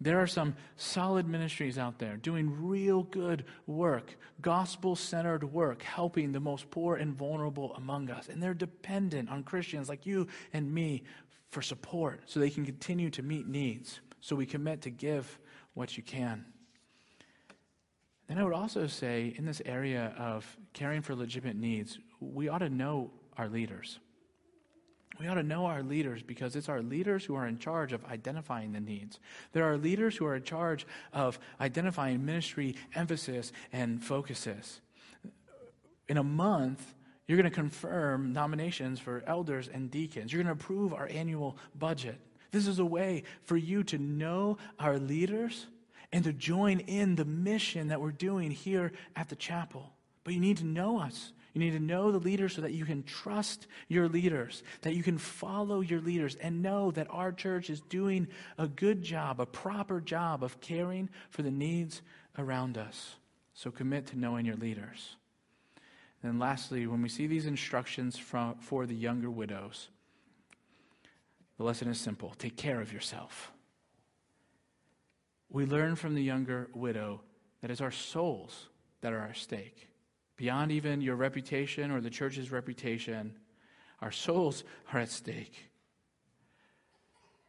There 0.00 0.20
are 0.20 0.26
some 0.26 0.56
solid 0.76 1.26
ministries 1.26 1.78
out 1.78 1.98
there 1.98 2.16
doing 2.16 2.66
real 2.66 3.04
good 3.04 3.44
work, 3.66 4.16
gospel 4.42 4.94
centered 4.94 5.42
work, 5.42 5.82
helping 5.82 6.32
the 6.32 6.40
most 6.40 6.70
poor 6.70 6.96
and 6.96 7.14
vulnerable 7.14 7.74
among 7.76 8.10
us. 8.10 8.28
And 8.28 8.42
they're 8.42 8.52
dependent 8.52 9.30
on 9.30 9.42
Christians 9.42 9.88
like 9.88 10.04
you 10.04 10.26
and 10.52 10.72
me 10.72 11.04
for 11.48 11.62
support 11.62 12.20
so 12.26 12.40
they 12.40 12.50
can 12.50 12.66
continue 12.66 13.08
to 13.10 13.22
meet 13.22 13.46
needs. 13.46 14.00
So 14.20 14.36
we 14.36 14.44
commit 14.44 14.82
to 14.82 14.90
give 14.90 15.38
what 15.72 15.96
you 15.96 16.02
can. 16.02 16.44
Then 18.28 18.38
I 18.38 18.44
would 18.44 18.52
also 18.52 18.86
say, 18.88 19.34
in 19.38 19.46
this 19.46 19.62
area 19.64 20.12
of 20.18 20.56
caring 20.72 21.00
for 21.00 21.14
legitimate 21.14 21.56
needs, 21.56 21.98
we 22.20 22.48
ought 22.48 22.58
to 22.58 22.68
know 22.68 23.12
our 23.38 23.48
leaders. 23.48 23.98
We 25.18 25.28
ought 25.28 25.34
to 25.34 25.42
know 25.42 25.66
our 25.66 25.82
leaders 25.82 26.22
because 26.22 26.56
it's 26.56 26.68
our 26.68 26.82
leaders 26.82 27.24
who 27.24 27.34
are 27.34 27.46
in 27.46 27.58
charge 27.58 27.92
of 27.92 28.04
identifying 28.04 28.72
the 28.72 28.80
needs. 28.80 29.18
There 29.52 29.64
are 29.64 29.78
leaders 29.78 30.16
who 30.16 30.26
are 30.26 30.36
in 30.36 30.42
charge 30.42 30.86
of 31.12 31.38
identifying 31.60 32.24
ministry 32.24 32.76
emphasis 32.94 33.52
and 33.72 34.02
focuses. 34.02 34.80
In 36.08 36.18
a 36.18 36.22
month, 36.22 36.94
you're 37.26 37.38
going 37.38 37.50
to 37.50 37.54
confirm 37.54 38.32
nominations 38.32 39.00
for 39.00 39.24
elders 39.26 39.68
and 39.72 39.90
deacons. 39.90 40.32
You're 40.32 40.42
going 40.42 40.54
to 40.54 40.62
approve 40.62 40.92
our 40.92 41.08
annual 41.10 41.56
budget. 41.74 42.20
This 42.52 42.66
is 42.66 42.78
a 42.78 42.84
way 42.84 43.24
for 43.42 43.56
you 43.56 43.82
to 43.84 43.98
know 43.98 44.58
our 44.78 44.98
leaders 44.98 45.66
and 46.12 46.24
to 46.24 46.32
join 46.32 46.80
in 46.80 47.16
the 47.16 47.24
mission 47.24 47.88
that 47.88 48.00
we're 48.00 48.12
doing 48.12 48.50
here 48.50 48.92
at 49.16 49.28
the 49.28 49.36
chapel. 49.36 49.92
But 50.22 50.34
you 50.34 50.40
need 50.40 50.58
to 50.58 50.66
know 50.66 51.00
us. 51.00 51.32
You 51.56 51.60
need 51.60 51.72
to 51.72 51.80
know 51.80 52.12
the 52.12 52.18
leaders 52.18 52.54
so 52.54 52.60
that 52.60 52.74
you 52.74 52.84
can 52.84 53.02
trust 53.02 53.66
your 53.88 54.10
leaders, 54.10 54.62
that 54.82 54.94
you 54.94 55.02
can 55.02 55.16
follow 55.16 55.80
your 55.80 56.02
leaders, 56.02 56.34
and 56.34 56.62
know 56.62 56.90
that 56.90 57.06
our 57.08 57.32
church 57.32 57.70
is 57.70 57.80
doing 57.80 58.28
a 58.58 58.68
good 58.68 59.00
job, 59.00 59.40
a 59.40 59.46
proper 59.46 59.98
job 59.98 60.44
of 60.44 60.60
caring 60.60 61.08
for 61.30 61.40
the 61.40 61.50
needs 61.50 62.02
around 62.36 62.76
us. 62.76 63.14
So 63.54 63.70
commit 63.70 64.08
to 64.08 64.18
knowing 64.18 64.44
your 64.44 64.56
leaders. 64.56 65.16
And 66.22 66.38
lastly, 66.38 66.86
when 66.86 67.00
we 67.00 67.08
see 67.08 67.26
these 67.26 67.46
instructions 67.46 68.18
from, 68.18 68.56
for 68.56 68.84
the 68.84 68.94
younger 68.94 69.30
widows, 69.30 69.88
the 71.56 71.64
lesson 71.64 71.88
is 71.88 71.98
simple 71.98 72.34
take 72.38 72.58
care 72.58 72.82
of 72.82 72.92
yourself. 72.92 73.50
We 75.48 75.64
learn 75.64 75.96
from 75.96 76.14
the 76.14 76.22
younger 76.22 76.68
widow 76.74 77.22
that 77.62 77.70
it's 77.70 77.80
our 77.80 77.90
souls 77.90 78.68
that 79.00 79.14
are 79.14 79.20
at 79.20 79.38
stake. 79.38 79.88
Beyond 80.36 80.72
even 80.72 81.00
your 81.00 81.16
reputation 81.16 81.90
or 81.90 82.00
the 82.00 82.10
church's 82.10 82.52
reputation, 82.52 83.34
our 84.02 84.12
souls 84.12 84.64
are 84.92 85.00
at 85.00 85.10
stake. 85.10 85.70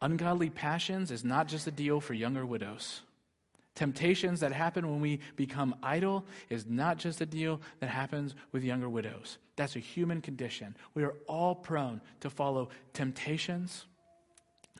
Ungodly 0.00 0.48
passions 0.48 1.10
is 1.10 1.24
not 1.24 1.48
just 1.48 1.66
a 1.66 1.70
deal 1.70 2.00
for 2.00 2.14
younger 2.14 2.46
widows. 2.46 3.02
Temptations 3.74 4.40
that 4.40 4.52
happen 4.52 4.88
when 4.90 5.00
we 5.00 5.20
become 5.36 5.74
idle 5.82 6.24
is 6.48 6.66
not 6.66 6.98
just 6.98 7.20
a 7.20 7.26
deal 7.26 7.60
that 7.80 7.88
happens 7.88 8.34
with 8.50 8.64
younger 8.64 8.88
widows. 8.88 9.38
That's 9.56 9.76
a 9.76 9.80
human 9.80 10.20
condition. 10.20 10.74
We 10.94 11.04
are 11.04 11.14
all 11.28 11.54
prone 11.54 12.00
to 12.20 12.30
follow 12.30 12.70
temptations, 12.92 13.86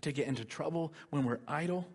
to 0.00 0.12
get 0.12 0.26
into 0.26 0.44
trouble 0.44 0.92
when 1.10 1.24
we're 1.24 1.40
idle. 1.46 1.86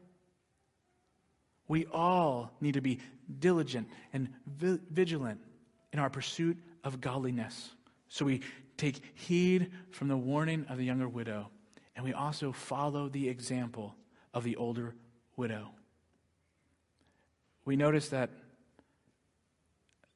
We 1.68 1.86
all 1.88 2.52
need 2.62 2.76
to 2.76 2.82
be 2.82 3.00
diligent 3.40 3.90
and 4.14 4.30
vigilant 4.46 5.42
in 5.94 6.00
our 6.00 6.10
pursuit 6.10 6.58
of 6.84 7.00
godliness. 7.00 7.70
So 8.10 8.26
we 8.26 8.42
take 8.76 9.02
heed 9.14 9.72
from 9.92 10.10
the 10.10 10.18
warning 10.18 10.66
of 10.68 10.78
the 10.78 10.84
younger 10.84 11.08
widow, 11.08 11.50
and 11.96 12.04
we 12.04 12.12
also 12.12 12.52
follow 12.52 13.08
the 13.08 13.30
example 13.30 13.96
of 14.34 14.44
the 14.44 14.56
older 14.58 14.96
widow. 15.38 15.70
We 17.64 17.76
notice 17.78 18.10
that 18.10 18.32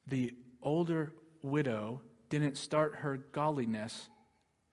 the 0.08 0.34
older 0.62 1.14
widow 1.42 2.02
didn't 2.30 2.58
start 2.58 2.96
her 2.98 3.18
godliness 3.32 4.10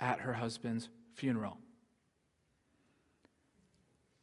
at 0.01 0.21
her 0.21 0.33
husband's 0.33 0.89
funeral. 1.15 1.59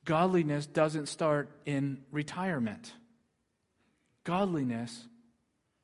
Godliness 0.04 0.66
doesn't 0.66 1.08
start 1.08 1.50
in 1.66 2.02
retirement. 2.12 2.94
Godliness 4.24 5.08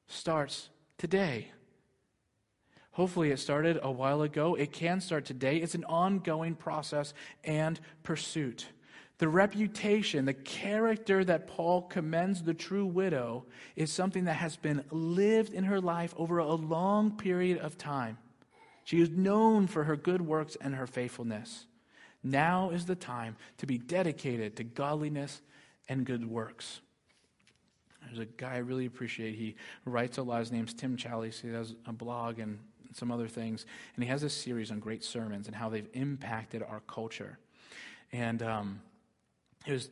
starts 0.08 0.70
today. 0.98 1.52
Hopefully, 2.91 3.30
it 3.30 3.39
started 3.39 3.80
a 3.84 3.91
while 3.91 4.24
ago. 4.24 4.56
It 4.56 4.72
can 4.72 5.02
start 5.02 5.26
today. 5.26 5.58
It's 5.58 5.76
an 5.76 5.86
ongoing 5.86 6.56
process 6.56 7.14
and 7.43 7.80
pursuit. 8.02 8.66
The 9.20 9.28
reputation, 9.28 10.26
the 10.26 10.34
character 10.34 11.24
that 11.24 11.48
Paul 11.48 11.84
commends 11.84 12.43
the 12.43 12.54
true 12.54 12.86
widow 12.86 13.45
is 13.76 13.91
something 13.91 14.26
that 14.26 14.36
has 14.38 14.56
been 14.56 14.84
lived 14.91 15.54
in 15.54 15.64
her 15.66 15.82
life 15.82 16.14
over 16.18 16.38
a 16.38 16.54
long 16.54 17.18
period 17.18 17.60
of 17.60 17.78
time. 17.78 18.18
She 18.84 19.02
is 19.02 19.10
known 19.10 19.68
for 19.68 19.84
her 19.84 19.95
good 19.95 20.22
works 20.22 20.56
and 20.62 20.76
her 20.76 20.88
faithfulness. 20.88 21.66
Now 22.24 22.70
is 22.70 22.86
the 22.86 22.95
time 22.95 23.36
to 23.58 23.66
be 23.66 23.78
dedicated 23.78 24.56
to 24.56 24.64
godliness 24.64 25.41
and 25.89 26.06
good 26.06 26.26
works. 26.26 26.82
There's 28.08 28.20
a 28.20 28.26
guy 28.26 28.55
I 28.55 28.60
really 28.60 28.86
appreciate. 28.86 29.36
He 29.36 29.55
writes 29.86 30.18
a 30.18 30.24
lot. 30.24 30.39
His 30.39 30.51
name's 30.51 30.74
Tim 30.74 30.97
Challies. 30.97 31.41
He 31.41 31.49
has 31.49 31.76
a 31.86 31.93
blog 31.93 32.39
and 32.39 32.60
some 32.93 33.12
other 33.12 33.28
things. 33.28 33.66
And 33.95 34.03
he 34.03 34.10
has 34.10 34.24
a 34.24 34.30
series 34.30 34.72
on 34.72 34.80
great 34.80 35.03
sermons 35.03 35.47
and 35.47 35.55
how 35.55 35.70
they've 35.70 35.89
impacted 35.93 36.64
our 36.64 36.82
culture. 36.88 37.38
And 38.12 38.41
um, 38.41 38.82
it 39.66 39.74
was 39.74 39.89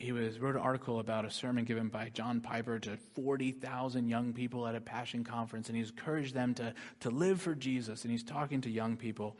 he 0.00 0.12
was 0.12 0.38
wrote 0.38 0.56
an 0.56 0.62
article 0.62 0.98
about 0.98 1.26
a 1.26 1.30
sermon 1.30 1.64
given 1.64 1.88
by 1.88 2.08
John 2.08 2.40
Piper 2.40 2.78
to 2.78 2.96
40,000 3.14 4.08
young 4.08 4.32
people 4.32 4.66
at 4.66 4.74
a 4.74 4.80
passion 4.80 5.24
conference 5.24 5.68
and 5.68 5.76
he's 5.76 5.90
encouraged 5.90 6.34
them 6.34 6.54
to, 6.54 6.72
to 7.00 7.10
live 7.10 7.42
for 7.42 7.54
Jesus 7.54 8.02
and 8.02 8.10
he's 8.10 8.24
talking 8.24 8.62
to 8.62 8.70
young 8.70 8.96
people. 8.96 9.36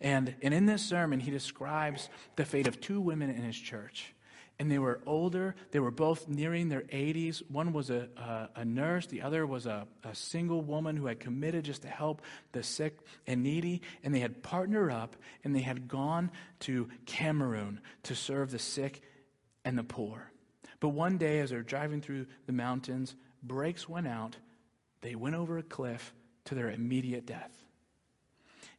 And, 0.00 0.36
and 0.40 0.54
in 0.54 0.66
this 0.66 0.82
sermon 0.82 1.18
he 1.18 1.32
describes 1.32 2.08
the 2.36 2.44
fate 2.44 2.68
of 2.68 2.80
two 2.80 3.00
women 3.00 3.28
in 3.28 3.42
his 3.42 3.58
church 3.58 4.14
and 4.58 4.70
they 4.70 4.78
were 4.78 5.00
older. 5.04 5.54
They 5.72 5.80
were 5.80 5.90
both 5.90 6.28
nearing 6.28 6.68
their 6.68 6.82
80s. 6.82 7.42
One 7.50 7.72
was 7.72 7.90
a, 7.90 8.08
a, 8.16 8.48
a 8.56 8.64
nurse, 8.64 9.06
the 9.06 9.22
other 9.22 9.46
was 9.46 9.66
a, 9.66 9.86
a, 10.04 10.14
single 10.14 10.62
woman 10.62 10.96
who 10.96 11.06
had 11.06 11.18
committed 11.18 11.64
just 11.64 11.82
to 11.82 11.88
help 11.88 12.22
the 12.52 12.62
sick 12.62 12.98
and 13.26 13.42
needy. 13.42 13.82
And 14.02 14.14
they 14.14 14.20
had 14.20 14.42
partnered 14.42 14.92
up 14.92 15.16
and 15.42 15.54
they 15.54 15.60
had 15.60 15.88
gone 15.88 16.30
to 16.60 16.88
Cameroon 17.06 17.80
to 18.04 18.14
serve 18.14 18.50
the 18.50 18.58
sick 18.58 19.02
and 19.64 19.76
the 19.76 19.84
poor. 19.84 20.30
But 20.80 20.90
one 20.90 21.18
day, 21.18 21.40
as 21.40 21.50
they're 21.50 21.62
driving 21.62 22.00
through 22.00 22.26
the 22.46 22.52
mountains, 22.52 23.16
brakes 23.42 23.88
went 23.88 24.06
out. 24.06 24.36
They 25.00 25.14
went 25.14 25.34
over 25.34 25.58
a 25.58 25.62
cliff 25.62 26.14
to 26.44 26.54
their 26.54 26.70
immediate 26.70 27.26
death. 27.26 27.50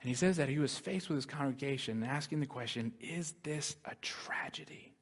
And 0.01 0.09
he 0.09 0.15
says 0.15 0.37
that 0.37 0.49
he 0.49 0.59
was 0.59 0.77
faced 0.77 1.09
with 1.09 1.17
his 1.17 1.25
congregation 1.25 2.03
asking 2.03 2.39
the 2.39 2.45
question 2.45 2.93
Is 2.99 3.33
this 3.43 3.75
a 3.85 3.95
tragedy? 4.01 4.94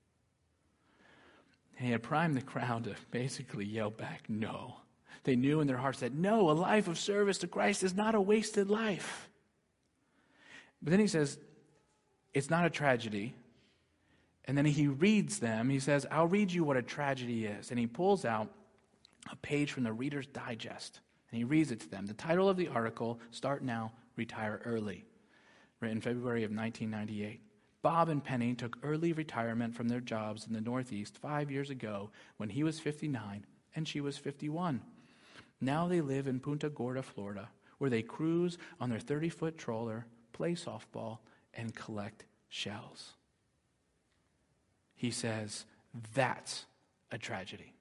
And 1.84 1.88
he 1.90 1.92
had 1.92 2.02
primed 2.02 2.38
the 2.38 2.42
crowd 2.42 2.86
to 2.86 2.96
basically 3.12 3.66
yell 3.66 3.90
back, 3.90 4.22
no. 4.30 4.78
They 5.26 5.36
knew 5.36 5.60
in 5.60 5.68
their 5.68 5.76
hearts 5.76 6.00
that 6.00 6.14
no, 6.14 6.50
a 6.50 6.54
life 6.54 6.88
of 6.88 6.98
service 6.98 7.40
to 7.40 7.48
Christ 7.48 7.84
is 7.84 7.94
not 7.94 8.16
a 8.16 8.22
wasted 8.22 8.70
life. 8.70 9.30
But 10.82 10.92
then 10.92 11.02
he 11.02 11.08
says, 11.08 11.38
it's 12.34 12.50
not 12.50 12.66
a 12.66 12.70
tragedy. 12.70 13.36
And 14.46 14.58
then 14.58 14.64
he 14.64 14.88
reads 14.88 15.40
them. 15.40 15.70
He 15.70 15.82
says, 15.82 16.06
I'll 16.10 16.26
read 16.26 16.54
you 16.54 16.64
what 16.64 16.78
a 16.78 16.82
tragedy 16.82 17.48
is. 17.48 17.70
And 17.70 17.78
he 17.78 17.86
pulls 17.86 18.24
out 18.24 18.48
a 19.30 19.36
page 19.36 19.74
from 19.74 19.84
the 19.84 19.92
Reader's 19.92 20.28
Digest 20.28 21.02
and 21.32 21.38
he 21.38 21.44
reads 21.44 21.74
it 21.74 21.82
to 21.82 21.92
them. 21.92 22.06
The 22.06 22.14
title 22.14 22.48
of 22.48 22.56
the 22.56 22.70
article, 22.70 23.20
Start 23.32 23.62
Now, 23.62 23.92
Retire 24.16 24.62
Early, 24.64 25.04
written 25.82 26.00
February 26.00 26.46
of 26.46 26.52
1998. 26.52 27.42
Bob 27.84 28.08
and 28.08 28.24
Penny 28.24 28.56
took 28.56 28.78
early 28.82 29.12
retirement 29.12 29.76
from 29.76 29.90
their 29.90 30.00
jobs 30.00 30.48
in 30.48 30.54
the 30.54 30.62
Northeast 30.62 31.18
five 31.18 31.52
years 31.52 31.70
ago 31.70 32.10
when 32.38 32.50
he 32.50 32.64
was 32.64 32.80
59 32.80 33.46
and 33.76 33.88
she 33.88 34.00
was 34.00 34.18
51. 34.18 34.82
Now 35.60 35.88
they 35.88 36.00
live 36.00 36.26
in 36.26 36.40
Punta 36.40 36.70
Gorda, 36.70 37.04
Florida, 37.04 37.50
where 37.78 37.90
they 37.90 38.02
cruise 38.02 38.58
on 38.80 38.90
their 38.90 39.00
30 39.00 39.30
foot 39.30 39.58
trawler, 39.58 40.06
play 40.32 40.54
softball, 40.54 41.20
and 41.54 41.76
collect 41.76 42.24
shells. 42.48 43.14
He 44.96 45.12
says, 45.12 45.66
That's 46.14 46.66
a 47.12 47.18
tragedy. 47.18 47.74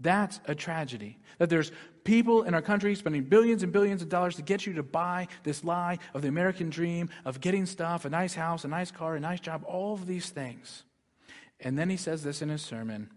That's 0.00 0.40
a 0.44 0.54
tragedy. 0.54 1.18
That 1.38 1.48
there's 1.48 1.72
people 2.04 2.42
in 2.42 2.54
our 2.54 2.62
country 2.62 2.94
spending 2.94 3.24
billions 3.24 3.62
and 3.62 3.72
billions 3.72 4.02
of 4.02 4.08
dollars 4.08 4.36
to 4.36 4.42
get 4.42 4.66
you 4.66 4.74
to 4.74 4.82
buy 4.82 5.28
this 5.42 5.64
lie 5.64 5.98
of 6.14 6.22
the 6.22 6.28
American 6.28 6.70
dream 6.70 7.08
of 7.24 7.40
getting 7.40 7.66
stuff, 7.66 8.04
a 8.04 8.10
nice 8.10 8.34
house, 8.34 8.64
a 8.64 8.68
nice 8.68 8.90
car, 8.90 9.16
a 9.16 9.20
nice 9.20 9.40
job, 9.40 9.64
all 9.66 9.94
of 9.94 10.06
these 10.06 10.30
things. 10.30 10.82
And 11.60 11.78
then 11.78 11.88
he 11.88 11.96
says 11.96 12.22
this 12.22 12.42
in 12.42 12.50
his 12.50 12.62
sermon 12.62 13.10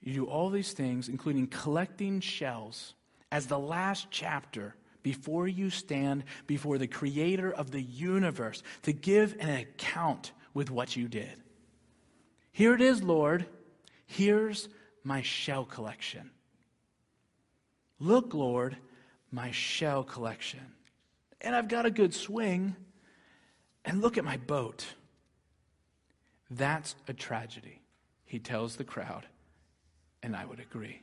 You 0.00 0.12
do 0.12 0.24
all 0.26 0.50
these 0.50 0.72
things, 0.72 1.08
including 1.08 1.46
collecting 1.46 2.20
shells, 2.20 2.94
as 3.32 3.46
the 3.46 3.58
last 3.58 4.08
chapter 4.10 4.74
before 5.02 5.46
you 5.46 5.70
stand 5.70 6.24
before 6.46 6.78
the 6.78 6.86
creator 6.86 7.52
of 7.52 7.70
the 7.70 7.82
universe 7.82 8.62
to 8.82 8.92
give 8.92 9.36
an 9.38 9.50
account 9.50 10.32
with 10.54 10.70
what 10.70 10.96
you 10.96 11.08
did. 11.08 11.42
Here 12.52 12.74
it 12.74 12.80
is, 12.80 13.02
Lord. 13.02 13.46
Here's 14.06 14.68
my 15.04 15.22
shell 15.22 15.64
collection. 15.64 16.30
Look, 18.00 18.34
Lord, 18.34 18.76
my 19.30 19.50
shell 19.50 20.02
collection. 20.02 20.60
And 21.40 21.54
I've 21.54 21.68
got 21.68 21.86
a 21.86 21.90
good 21.90 22.14
swing. 22.14 22.74
And 23.84 24.00
look 24.00 24.16
at 24.16 24.24
my 24.24 24.38
boat. 24.38 24.86
That's 26.50 26.94
a 27.06 27.12
tragedy, 27.12 27.80
he 28.24 28.38
tells 28.38 28.76
the 28.76 28.84
crowd. 28.84 29.26
And 30.22 30.34
I 30.34 30.46
would 30.46 30.58
agree. 30.58 31.00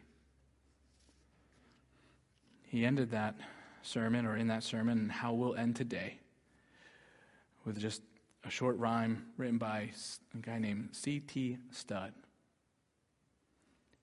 He 2.64 2.86
ended 2.86 3.12
that 3.12 3.36
sermon, 3.84 4.26
or 4.26 4.36
in 4.36 4.48
that 4.48 4.64
sermon, 4.64 4.98
and 4.98 5.12
how 5.12 5.34
we'll 5.34 5.56
end 5.56 5.76
today, 5.76 6.20
with 7.66 7.80
just 7.80 8.02
a 8.44 8.50
short 8.50 8.78
rhyme 8.78 9.26
written 9.38 9.58
by 9.58 9.92
a 10.34 10.38
guy 10.38 10.58
named 10.58 10.90
C.T. 10.94 11.58
Studd. 11.72 12.14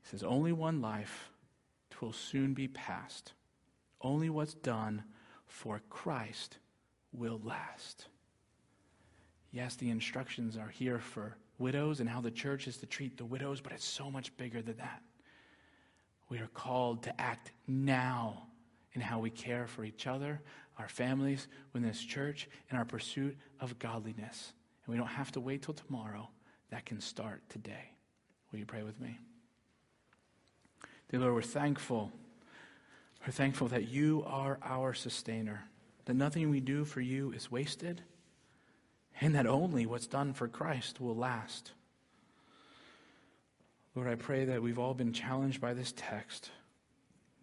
He 0.03 0.09
says, 0.09 0.23
Only 0.23 0.53
one 0.53 0.81
life, 0.81 1.31
twill 1.91 2.13
soon 2.13 2.55
be 2.55 2.69
past. 2.69 3.33
Only 4.01 4.31
what's 4.31 4.55
done 4.55 5.03
for 5.47 5.81
Christ 5.91 6.59
will 7.13 7.41
last. 7.43 8.07
Yes, 9.51 9.77
the 9.77 9.91
instructions 9.91 10.57
are 10.57 10.69
here 10.69 10.99
for 10.99 11.37
widows 11.59 12.01
and 12.01 12.09
how 12.09 12.21
the 12.21 12.31
church 12.31 12.69
is 12.69 12.77
to 12.79 12.87
treat 12.87 13.17
the 13.17 13.25
widows, 13.25 13.61
but 13.61 13.73
it's 13.73 13.85
so 13.85 14.11
much 14.11 14.37
bigger 14.37 14.63
than 14.63 14.77
that. 14.77 15.03
We 16.29 16.39
are 16.39 16.51
called 16.53 17.03
to 17.05 17.21
act 17.21 17.53
now 17.67 18.49
in 18.93 19.01
how 19.01 19.19
we 19.19 19.31
care 19.31 19.67
for 19.67 19.85
each 19.85 20.07
other, 20.07 20.41
our 20.79 20.89
families, 20.89 21.49
within 21.73 21.89
this 21.89 22.01
church, 22.01 22.49
in 22.71 22.77
our 22.77 22.85
pursuit 22.85 23.37
of 23.61 23.79
godliness. 23.79 24.53
And 24.85 24.93
we 24.93 24.99
don't 24.99 25.09
have 25.09 25.33
to 25.33 25.41
wait 25.41 25.63
till 25.63 25.75
tomorrow. 25.75 26.29
That 26.71 26.85
can 26.85 27.01
start 27.01 27.43
today. 27.49 27.93
Will 28.53 28.59
you 28.59 28.67
pray 28.67 28.83
with 28.83 29.01
me? 29.01 29.19
Dear 31.11 31.21
Lord, 31.21 31.35
we're 31.35 31.43
thankful. 31.43 32.13
We're 33.27 33.33
thankful 33.33 33.69
that 33.69 33.89
you 33.89 34.25
are 34.27 34.59
our 34.63 34.93
sustainer, 34.93 35.65
that 36.05 36.15
nothing 36.15 36.51
we 36.51 36.61
do 36.61 36.85
for 36.85 37.01
you 37.01 37.33
is 37.33 37.51
wasted, 37.51 38.03
and 39.21 39.35
that 39.35 39.47
only 39.47 39.87
what's 39.87 40.07
done 40.07 40.35
for 40.35 40.49
Christ 40.49 41.01
will 41.01 41.17
last. 41.17 41.73
Lord, 43.95 44.07
I 44.07 44.17
pray 44.17 44.45
that 44.45 44.63
we've 44.63 44.79
all 44.79 44.95
been 44.95 45.13
challenged 45.13 45.61
by 45.61 45.73
this 45.73 45.95
text, 45.97 46.51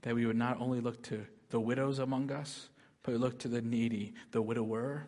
that 0.04 0.14
we 0.14 0.28
would 0.28 0.38
not 0.38 0.62
only 0.62 0.80
look 0.80 1.02
to 1.04 1.26
the 1.50 1.60
widows 1.60 2.00
among 2.00 2.32
us, 2.32 2.70
but 3.02 3.14
we 3.14 3.18
look 3.18 3.40
to 3.40 3.48
the 3.48 3.62
needy, 3.62 4.14
the 4.32 4.42
widower, 4.42 5.08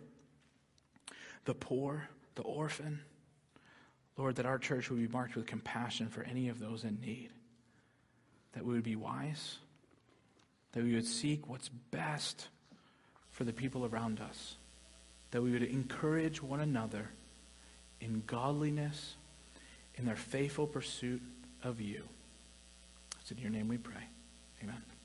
the 1.45 1.53
poor, 1.53 2.09
the 2.35 2.41
orphan. 2.41 3.01
Lord, 4.17 4.35
that 4.37 4.47
our 4.47 4.57
church 4.57 4.89
would 4.89 4.99
be 4.99 5.07
marked 5.07 5.35
with 5.35 5.45
compassion 5.45 6.09
for 6.09 6.23
any 6.23 6.49
of 6.49 6.59
those 6.59 6.83
in 6.83 6.99
need. 6.99 7.29
That 8.57 8.65
we 8.65 8.73
would 8.73 8.83
be 8.83 8.95
wise, 8.95 9.59
that 10.71 10.83
we 10.83 10.95
would 10.95 11.05
seek 11.05 11.47
what's 11.47 11.69
best 11.69 12.47
for 13.29 13.43
the 13.43 13.53
people 13.53 13.85
around 13.85 14.19
us, 14.19 14.55
that 15.29 15.43
we 15.43 15.51
would 15.51 15.61
encourage 15.61 16.41
one 16.41 16.59
another 16.59 17.11
in 18.01 18.23
godliness, 18.25 19.13
in 19.93 20.05
their 20.05 20.15
faithful 20.15 20.65
pursuit 20.65 21.21
of 21.63 21.79
you. 21.79 22.01
It's 23.21 23.29
in 23.29 23.37
your 23.37 23.51
name 23.51 23.67
we 23.67 23.77
pray. 23.77 24.07
Amen. 24.63 24.96